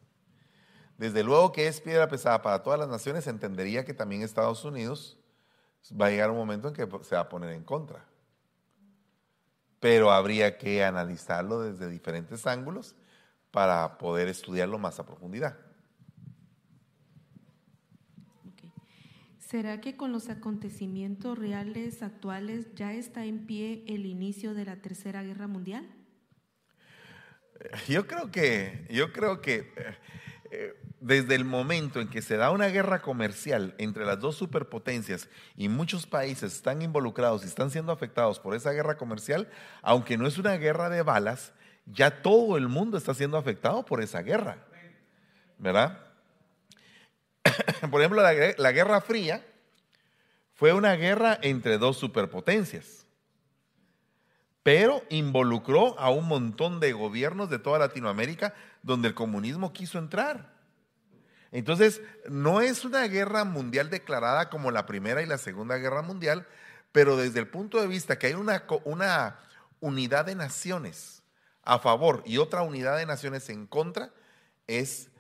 [0.97, 5.17] Desde luego que es piedra pesada para todas las naciones, entendería que también Estados Unidos
[5.99, 8.05] va a llegar un momento en que se va a poner en contra.
[9.81, 12.97] Pero habría que analizarlo desde diferentes ángulos
[13.53, 15.57] para poder estudiarlo más a profundidad.
[19.49, 24.77] ¿Será que con los acontecimientos reales actuales ya está en pie el inicio de la
[24.77, 25.89] Tercera Guerra Mundial?
[27.89, 29.73] Yo creo que, yo creo que
[30.51, 35.31] eh, desde el momento en que se da una guerra comercial entre las dos superpotencias
[35.57, 39.49] y muchos países están involucrados y están siendo afectados por esa guerra comercial,
[39.81, 41.55] aunque no es una guerra de balas,
[41.87, 44.67] ya todo el mundo está siendo afectado por esa guerra.
[45.57, 46.08] ¿Verdad?
[47.91, 49.45] Por ejemplo, la, Guerra Fría
[50.55, 53.07] fue una guerra entre dos superpotencias,
[54.63, 60.53] pero involucró a un montón de gobiernos de toda Latinoamérica donde el comunismo quiso entrar.
[61.51, 66.47] Entonces, no es una guerra mundial declarada como la Primera y la Segunda Guerra Mundial,
[66.93, 69.39] pero desde el punto de vista que hay una, una
[69.81, 71.23] unidad de naciones
[71.63, 74.11] a favor y otra unidad de naciones en contra,
[74.67, 75.11] es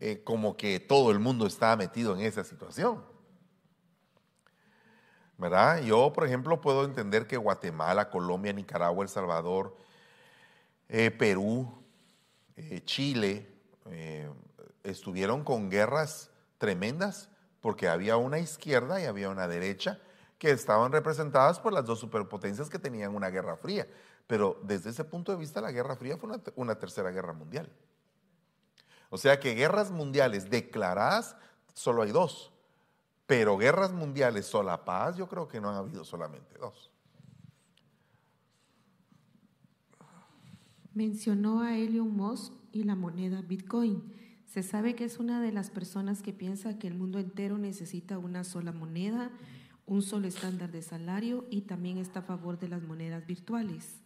[0.00, 3.04] eh, como que todo el mundo está metido en esa situación.
[5.36, 5.82] ¿Verdad?
[5.82, 9.76] Yo, por ejemplo, puedo entender que Guatemala, Colombia, Nicaragua, El Salvador,
[10.88, 11.72] eh, Perú,
[12.56, 13.54] eh, Chile,
[14.82, 17.30] estuvieron con guerras tremendas
[17.62, 19.98] porque había una izquierda y había una derecha
[20.38, 23.86] que estaban representadas por las dos superpotencias que tenían una guerra fría.
[24.28, 27.68] Pero desde ese punto de vista, la Guerra Fría fue una, tercera guerra mundial.
[29.10, 31.36] O sea que guerras mundiales declaradas
[31.74, 32.52] solo hay dos,
[33.26, 36.90] pero guerras mundiales solapadas yo creo que no han habido solamente dos.
[40.94, 44.02] Mencionó a Elon Musk y la moneda Bitcoin.
[44.46, 48.18] Se sabe que es una de las personas que piensa que el mundo entero necesita
[48.18, 49.30] una sola moneda,
[49.86, 54.00] un solo estándar de salario y también está a favor de las monedas virtuales.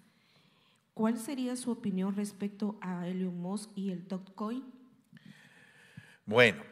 [0.94, 4.81] ¿Cuál sería su opinión respecto a Elon Musk y el Dogecoin?
[6.32, 6.62] Bueno,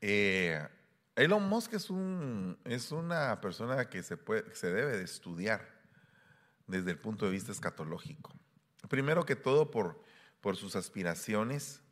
[0.00, 0.66] eh,
[1.14, 5.64] Elon Musk es, un, es una persona que se, puede, se debe de estudiar
[6.66, 8.34] desde el punto de vista escatológico.
[8.88, 10.02] Primero que todo por,
[10.40, 11.84] por sus aspiraciones,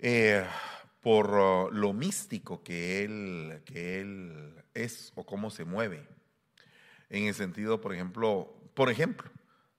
[0.00, 0.44] eh,
[1.00, 6.08] por uh, lo místico que él, que él es o cómo se mueve.
[7.08, 9.30] En el sentido, por ejemplo, por ejemplo,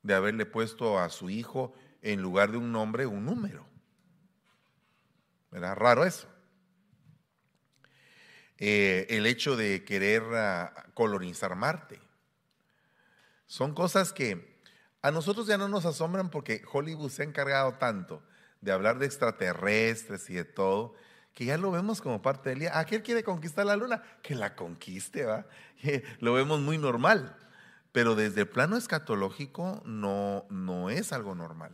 [0.01, 3.67] de haberle puesto a su hijo en lugar de un nombre un número.
[5.51, 6.27] Era raro eso.
[8.57, 11.99] Eh, el hecho de querer ah, colonizar Marte.
[13.45, 14.59] Son cosas que
[15.01, 18.23] a nosotros ya no nos asombran porque Hollywood se ha encargado tanto
[18.61, 20.95] de hablar de extraterrestres y de todo,
[21.33, 22.79] que ya lo vemos como parte del día.
[22.79, 25.45] Aquel quiere conquistar la luna, que la conquiste, ¿va?
[26.19, 27.37] Lo vemos muy normal.
[27.91, 31.71] Pero desde el plano escatológico no, no es algo normal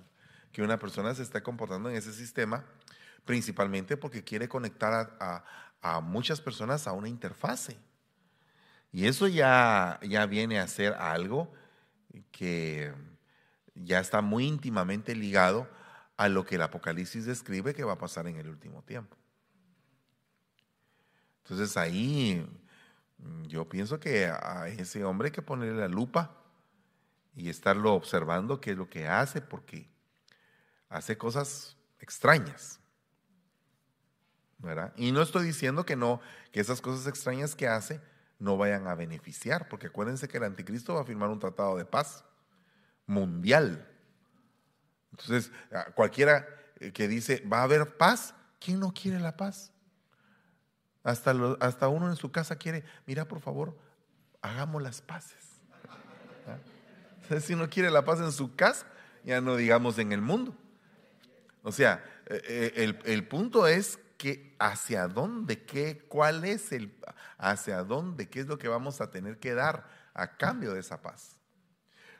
[0.54, 2.64] que una persona se esté comportando en ese sistema,
[3.26, 5.44] principalmente porque quiere conectar a,
[6.02, 7.78] muchas personas a una interfase.
[8.92, 11.52] Y eso ya, ya viene a ser algo
[12.32, 12.94] que
[13.76, 15.68] ya está muy íntimamente ligado
[16.16, 19.18] a lo que el Apocalipsis describe que va a pasar en el último tiempo.
[21.44, 22.48] Entonces ahí
[23.24, 26.36] Mm, yo pienso que a ese hombre hay que ponerle la lupa
[27.36, 29.90] y estarlo observando qué es lo que hace, porque
[30.90, 32.80] hace cosas extrañas.
[34.96, 38.00] Y no estoy diciendo que no, que esas cosas extrañas que hace
[38.40, 41.86] no vayan a beneficiar, porque acuérdense que el anticristo va a firmar un tratado de
[41.86, 42.24] paz
[43.06, 43.88] mundial.
[45.12, 45.52] Entonces,
[45.96, 46.48] cualquiera
[46.94, 49.72] que dice, va a haber paz, ¿quién no quiere la paz?
[51.04, 53.78] Hasta, hasta uno en su casa quiere, mira por favor,
[54.42, 55.44] hagamos las paces.
[56.48, 56.58] ¿Ah?
[57.40, 58.86] Si uno quiere la paz en su casa,
[59.24, 60.56] ya no digamos en el mundo.
[61.64, 66.98] O sea, eh, eh, el, el punto es que hacia dónde, qué, cuál es el,
[67.38, 71.02] hacia dónde, qué es lo que vamos a tener que dar a cambio de esa
[71.02, 71.36] paz.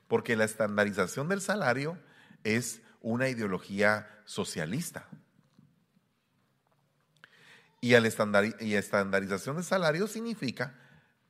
[0.10, 1.98] Porque la estandarización del salario
[2.44, 5.08] es una ideología socialista.
[7.80, 8.06] Y, al
[8.60, 10.78] y estandarización de salario significa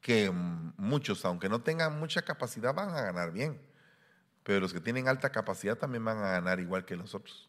[0.01, 3.61] que muchos, aunque no tengan mucha capacidad, van a ganar bien.
[4.41, 7.47] Pero los que tienen alta capacidad también van a ganar igual que los otros.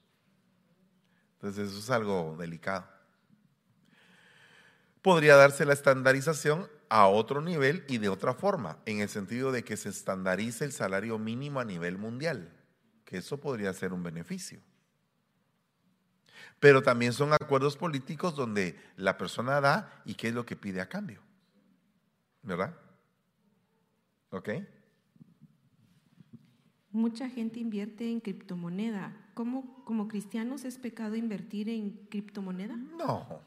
[1.36, 2.93] Entonces eso es algo delicado.
[5.04, 9.62] Podría darse la estandarización a otro nivel y de otra forma, en el sentido de
[9.62, 12.50] que se estandarice el salario mínimo a nivel mundial,
[13.04, 14.60] que eso podría ser un beneficio
[16.64, 20.80] pero también son acuerdos políticos donde la persona da y qué es lo que pide
[20.80, 21.20] a cambio.
[22.42, 22.74] ¿Verdad?
[24.30, 24.48] ¿Ok?
[26.90, 29.14] Mucha gente invierte en criptomoneda.
[29.34, 32.76] ¿Cómo, como cristianos es pecado invertir en criptomoneda?
[32.76, 33.42] No,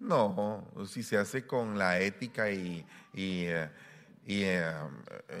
[0.00, 3.70] no, si se hace con la ética y, y, eh,
[4.26, 4.74] eh,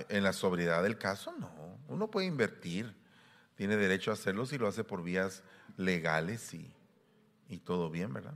[0.08, 1.50] en la sobriedad del caso, no.
[1.88, 2.94] Uno puede invertir,
[3.56, 5.42] tiene derecho a hacerlo si lo hace por vías
[5.76, 6.70] legales y,
[7.48, 8.34] y todo bien, ¿verdad?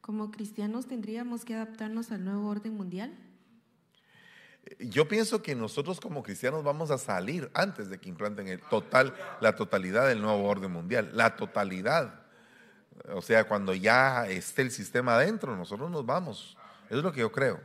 [0.00, 3.16] Como cristianos tendríamos que adaptarnos al nuevo orden mundial.
[4.78, 9.14] Yo pienso que nosotros como cristianos vamos a salir antes de que implanten el total,
[9.40, 12.21] la totalidad del nuevo orden mundial, la totalidad.
[13.14, 16.56] O sea, cuando ya esté el sistema adentro, nosotros nos vamos.
[16.86, 17.60] Eso es lo que yo creo.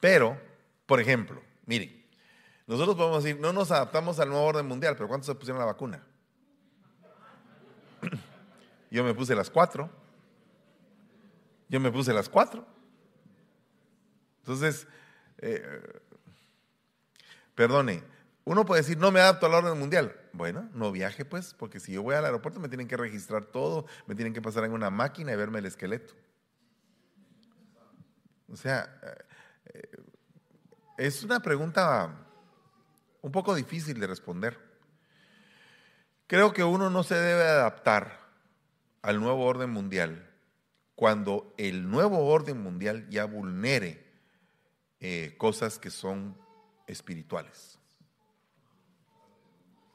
[0.00, 0.40] Pero,
[0.86, 2.04] por ejemplo, miren,
[2.66, 5.66] nosotros podemos decir, no nos adaptamos al nuevo orden mundial, pero ¿cuántos se pusieron la
[5.66, 6.02] vacuna?
[8.90, 9.90] Yo me puse las cuatro.
[11.68, 12.66] Yo me puse las cuatro.
[14.38, 14.86] Entonces,
[15.38, 16.00] eh,
[17.54, 18.02] perdone,
[18.46, 20.14] uno puede decir, no me adapto al orden mundial.
[20.32, 23.86] Bueno, no viaje pues, porque si yo voy al aeropuerto me tienen que registrar todo,
[24.06, 26.14] me tienen que pasar en una máquina y verme el esqueleto.
[28.48, 28.88] O sea,
[29.64, 29.96] eh,
[30.96, 32.24] es una pregunta
[33.20, 34.56] un poco difícil de responder.
[36.28, 38.20] Creo que uno no se debe adaptar
[39.02, 40.30] al nuevo orden mundial
[40.94, 44.06] cuando el nuevo orden mundial ya vulnere
[45.00, 46.38] eh, cosas que son
[46.86, 47.80] espirituales.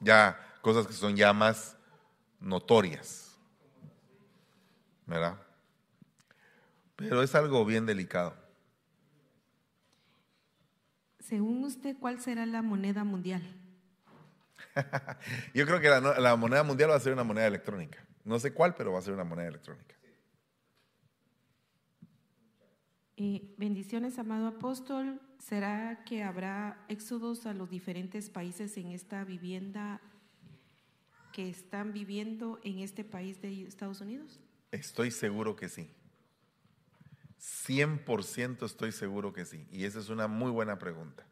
[0.02, 1.78] Ya, cosas que son ya más
[2.40, 3.38] notorias.
[5.06, 5.38] ¿Verdad?
[6.96, 8.36] Pero es algo bien delicado.
[11.20, 13.42] Según usted, ¿cuál será la moneda mundial?
[15.54, 18.06] Yo creo que la, la moneda mundial va a ser una moneda electrónica.
[18.24, 19.96] No sé cuál, pero va a ser una moneda electrónica.
[23.24, 25.22] Eh, bendiciones, amado apóstol.
[25.38, 30.02] ¿Será que habrá éxodos a los diferentes países en esta vivienda
[31.32, 34.40] que están viviendo en este país de Estados Unidos?
[34.72, 35.88] Estoy seguro que sí.
[37.40, 39.68] 100% estoy seguro que sí.
[39.72, 41.24] Y esa es una muy buena pregunta.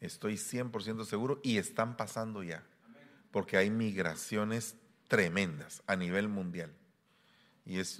[0.00, 2.62] Estoy 100% seguro y están pasando ya.
[3.30, 4.76] Porque hay migraciones
[5.08, 6.70] tremendas a nivel mundial.
[7.64, 7.98] Y es,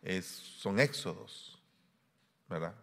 [0.00, 1.53] es, son éxodos,
[2.48, 2.74] ¿verdad?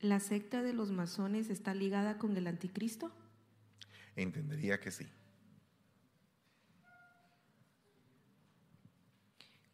[0.00, 3.12] ¿La secta de los masones está ligada con el anticristo?
[4.14, 5.06] Entendería que sí.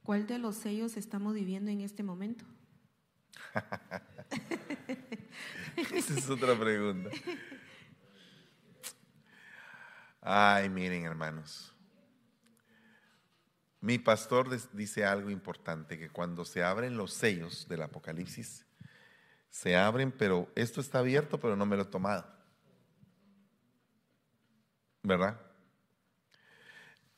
[0.03, 2.44] ¿Cuál de los sellos estamos viviendo en este momento?
[5.94, 7.11] Esa es otra pregunta.
[10.20, 11.72] Ay, miren hermanos.
[13.83, 18.64] Mi pastor dice algo importante, que cuando se abren los sellos del Apocalipsis,
[19.51, 22.24] se abren, pero esto está abierto, pero no me lo he tomado.
[25.03, 25.41] ¿Verdad?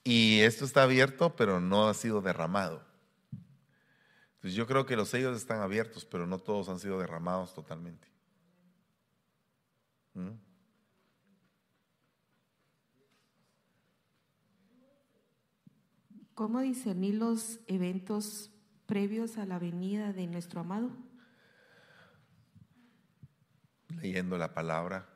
[0.05, 2.83] Y esto está abierto, pero no ha sido derramado.
[4.37, 8.09] Entonces yo creo que los sellos están abiertos, pero no todos han sido derramados totalmente.
[10.15, 10.31] ¿Mm?
[16.35, 18.51] ¿Cómo discernir los eventos
[18.87, 20.91] previos a la venida de nuestro amado?
[24.01, 25.09] Leyendo la palabra,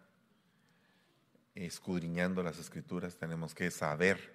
[1.56, 4.32] escudriñando las escrituras, tenemos que saber,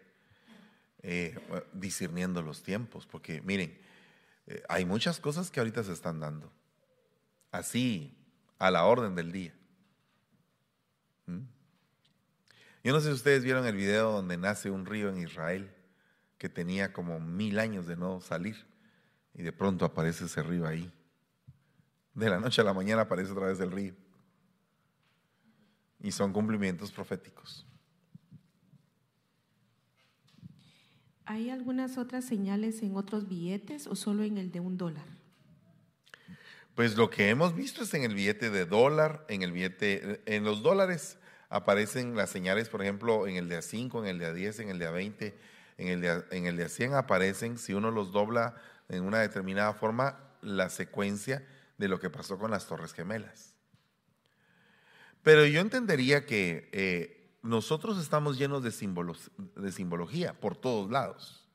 [1.02, 1.40] eh,
[1.72, 3.80] discerniendo los tiempos, porque miren,
[4.48, 6.52] eh, hay muchas cosas que ahorita se están dando,
[7.54, 8.14] así,
[8.60, 9.54] a la orden del día.
[11.28, 11.44] ¿Mm?
[12.84, 15.74] Yo no sé si ustedes vieron el video donde nace un río en Israel
[16.44, 18.66] que tenía como mil años de no salir
[19.34, 20.92] y de pronto aparece ese río ahí.
[22.14, 23.96] De la noche a la mañana aparece otra vez el río.
[26.02, 27.66] Y son cumplimientos proféticos.
[31.24, 35.06] ¿Hay algunas otras señales en otros billetes o solo en el de un dólar?
[36.76, 40.44] Pues lo que hemos visto es en el billete de dólar, en el billete, en
[40.44, 41.18] los dólares
[41.48, 44.60] aparecen las señales, por ejemplo, en el de a 5, en el de a 10,
[44.60, 47.92] en el de a 20, en el, de, en el de 100 aparecen, si uno
[47.92, 48.56] los dobla
[48.90, 51.46] en una determinada forma, la secuencia
[51.78, 53.54] de lo que pasó con las Torres Gemelas.
[55.24, 61.48] Pero yo entendería que eh, nosotros estamos llenos de, símbolos, de simbología por todos lados.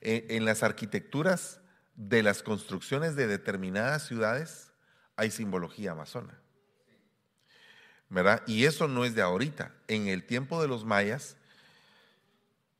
[0.00, 1.60] Eh, en las arquitecturas
[1.94, 4.72] de las construcciones de determinadas ciudades
[5.16, 6.38] hay simbología amazona.
[8.08, 8.42] ¿Verdad?
[8.46, 9.74] Y eso no es de ahorita.
[9.88, 11.36] En el tiempo de los mayas,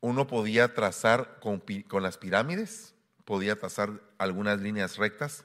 [0.03, 1.63] uno podía trazar con,
[2.03, 2.95] las pirámides,
[3.25, 5.45] podía trazar algunas líneas rectas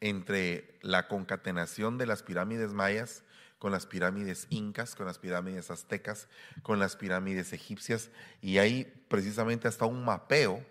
[0.00, 3.24] entre la concatenación de las pirámides mayas
[3.58, 6.28] con las pirámides incas, con las pirámides aztecas,
[6.62, 8.10] con las pirámides egipcias,
[8.40, 10.64] y hay precisamente hasta un mapeo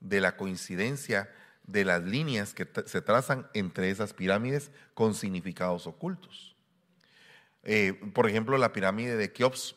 [0.00, 1.32] de la coincidencia
[1.64, 6.56] de las líneas que se trazan entre esas pirámides con significados ocultos.
[7.64, 9.76] Eh, por ejemplo, la pirámide de Keops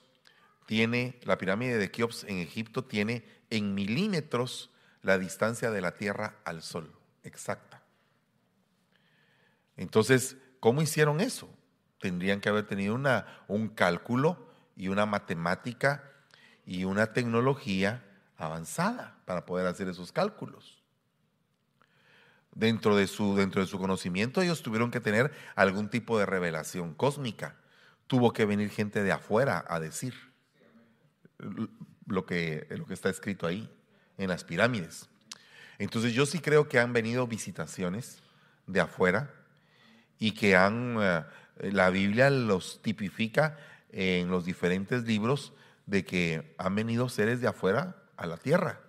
[0.68, 4.70] tiene, la pirámide de Keops en Egipto tiene en milímetros
[5.01, 6.93] la distancia de la Tierra al Sol,
[7.24, 7.82] exacta.
[9.78, 11.49] Entonces, ¿cómo hicieron eso?
[11.99, 12.99] Tendrían que haber tenido
[13.47, 16.03] un cálculo y una matemática
[16.65, 18.03] y una tecnología
[18.36, 20.84] avanzada para poder hacer esos cálculos.
[22.53, 26.93] Dentro de, su, dentro de su conocimiento ellos tuvieron que tener algún tipo de revelación
[26.93, 27.55] cósmica.
[28.07, 30.28] Tuvo que venir gente de afuera a decir
[32.07, 33.69] lo que, lo que está escrito ahí,
[34.17, 35.07] en las pirámides.
[35.79, 38.19] Entonces yo sí creo que han venido visitaciones
[38.65, 39.31] de afuera
[40.19, 41.23] y que han, eh,
[41.71, 43.57] la Biblia los tipifica
[43.91, 45.53] en los diferentes libros
[45.85, 48.81] de que han venido seres de afuera a la tierra.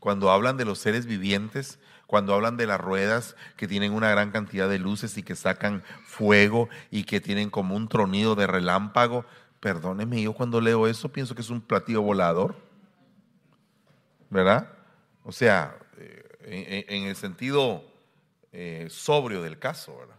[0.00, 4.30] Cuando hablan de los seres vivientes, cuando hablan de las ruedas que tienen una gran
[4.30, 9.24] cantidad de luces y que sacan fuego y que tienen como un tronido de relámpago,
[9.66, 12.54] perdóneme, yo cuando leo eso pienso que es un platillo volador,
[14.30, 14.72] ¿verdad?
[15.24, 17.82] O sea, eh, en, el sentido
[18.52, 20.18] eh, sobrio del caso, ¿verdad?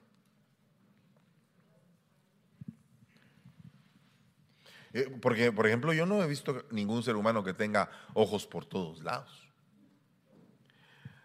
[4.91, 8.65] Eh, porque, por ejemplo, yo no he visto ningún ser humano que tenga ojos por
[8.65, 9.47] todos lados,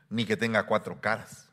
[0.09, 1.51] ni que tenga cuatro caras.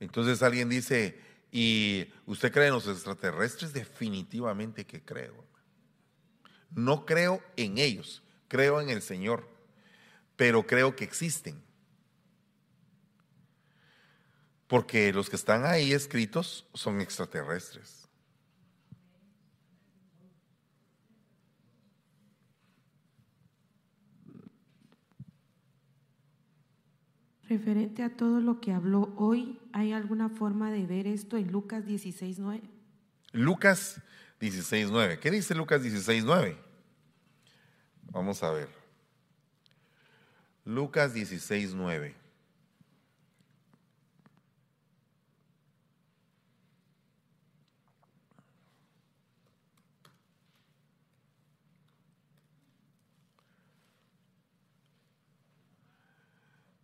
[0.00, 1.18] Entonces alguien dice,
[1.56, 3.72] ¿y usted cree en los extraterrestres?
[3.72, 5.46] Definitivamente que creo.
[6.70, 9.48] No creo en ellos, creo en el Señor,
[10.34, 11.62] pero creo que existen.
[14.66, 18.03] Porque los que están ahí escritos son extraterrestres.
[27.48, 31.84] Referente a todo lo que habló hoy, ¿hay alguna forma de ver esto en Lucas
[31.84, 32.62] 16.9?
[33.32, 34.00] Lucas
[34.40, 35.18] 16.9.
[35.18, 36.56] ¿Qué dice Lucas 16.9?
[38.10, 38.68] Vamos a ver.
[40.64, 42.14] Lucas 16.9.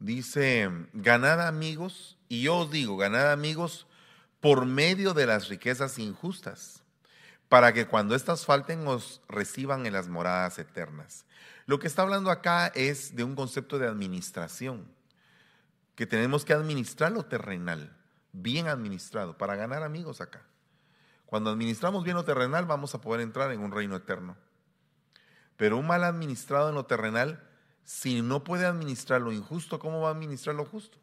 [0.01, 3.86] Dice, ganad amigos, y yo os digo, ganad amigos
[4.40, 6.82] por medio de las riquezas injustas,
[7.51, 11.26] para que cuando éstas falten os reciban en las moradas eternas.
[11.66, 14.90] Lo que está hablando acá es de un concepto de administración,
[15.96, 17.94] que tenemos que administrar lo terrenal,
[18.32, 20.40] bien administrado, para ganar amigos acá.
[21.26, 24.38] Cuando administramos bien lo terrenal, vamos a poder entrar en un reino eterno.
[25.59, 27.49] Pero un mal administrado en lo terrenal
[27.91, 30.97] si no puede administrar lo injusto, ¿cómo va a administrar lo justo?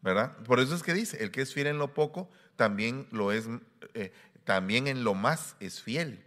[0.00, 0.36] ¿Verdad?
[0.38, 3.46] Por eso es que dice, el que es fiel en lo poco, también lo es,
[3.94, 4.12] eh,
[4.42, 6.24] también en lo más es fiel.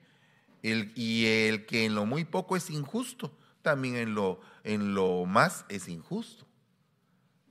[0.63, 5.25] El, y el que en lo muy poco es injusto, también en lo, en lo
[5.25, 6.45] más es injusto.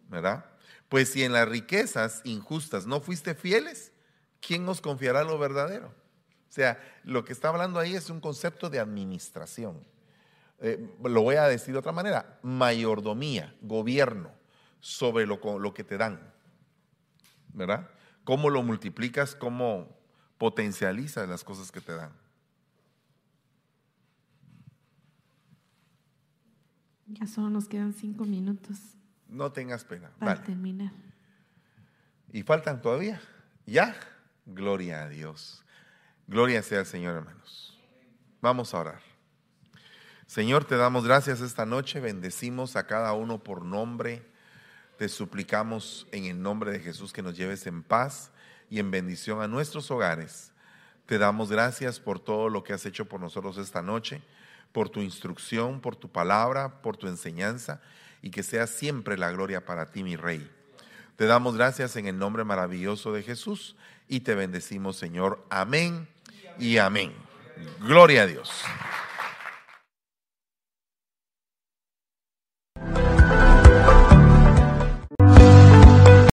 [0.09, 0.47] ¿Verdad?
[0.89, 3.93] Pues si en las riquezas injustas no fuiste fieles,
[4.41, 5.89] ¿quién os confiará lo verdadero?
[5.89, 9.85] O sea, lo que está hablando ahí es un concepto de administración.
[10.61, 14.31] Eh, lo voy a decir de otra manera, mayordomía, gobierno
[14.81, 16.33] sobre lo, lo que te dan,
[17.53, 17.91] ¿verdad?
[18.25, 19.89] Cómo lo multiplicas, cómo
[20.39, 22.13] potencializas las cosas que te dan.
[27.07, 28.79] Ya solo nos quedan cinco minutos.
[29.29, 30.11] No tengas pena.
[30.19, 30.93] Para terminar.
[32.33, 33.21] ¿Y faltan todavía?
[33.67, 33.95] ¿Ya?
[34.47, 35.65] Gloria a Dios.
[36.27, 37.79] Gloria sea al Señor, hermanos.
[38.41, 39.14] Vamos a orar.
[40.27, 44.23] Señor, te damos gracias esta noche, bendecimos a cada uno por nombre,
[44.97, 48.31] te suplicamos en el nombre de Jesús que nos lleves en paz
[48.71, 50.51] y en bendición a nuestros hogares.
[51.07, 54.23] Te damos gracias por todo lo que has hecho por nosotros esta noche,
[54.73, 57.83] por tu instrucción, por tu palabra, por tu enseñanza
[58.23, 60.51] y que sea siempre la gloria para ti, mi Rey.
[61.17, 63.77] Te damos gracias en el nombre maravilloso de Jesús
[64.09, 65.45] y te bendecimos, Señor.
[65.51, 66.09] Amén
[66.59, 67.13] y amén.
[67.81, 68.65] Gloria a Dios.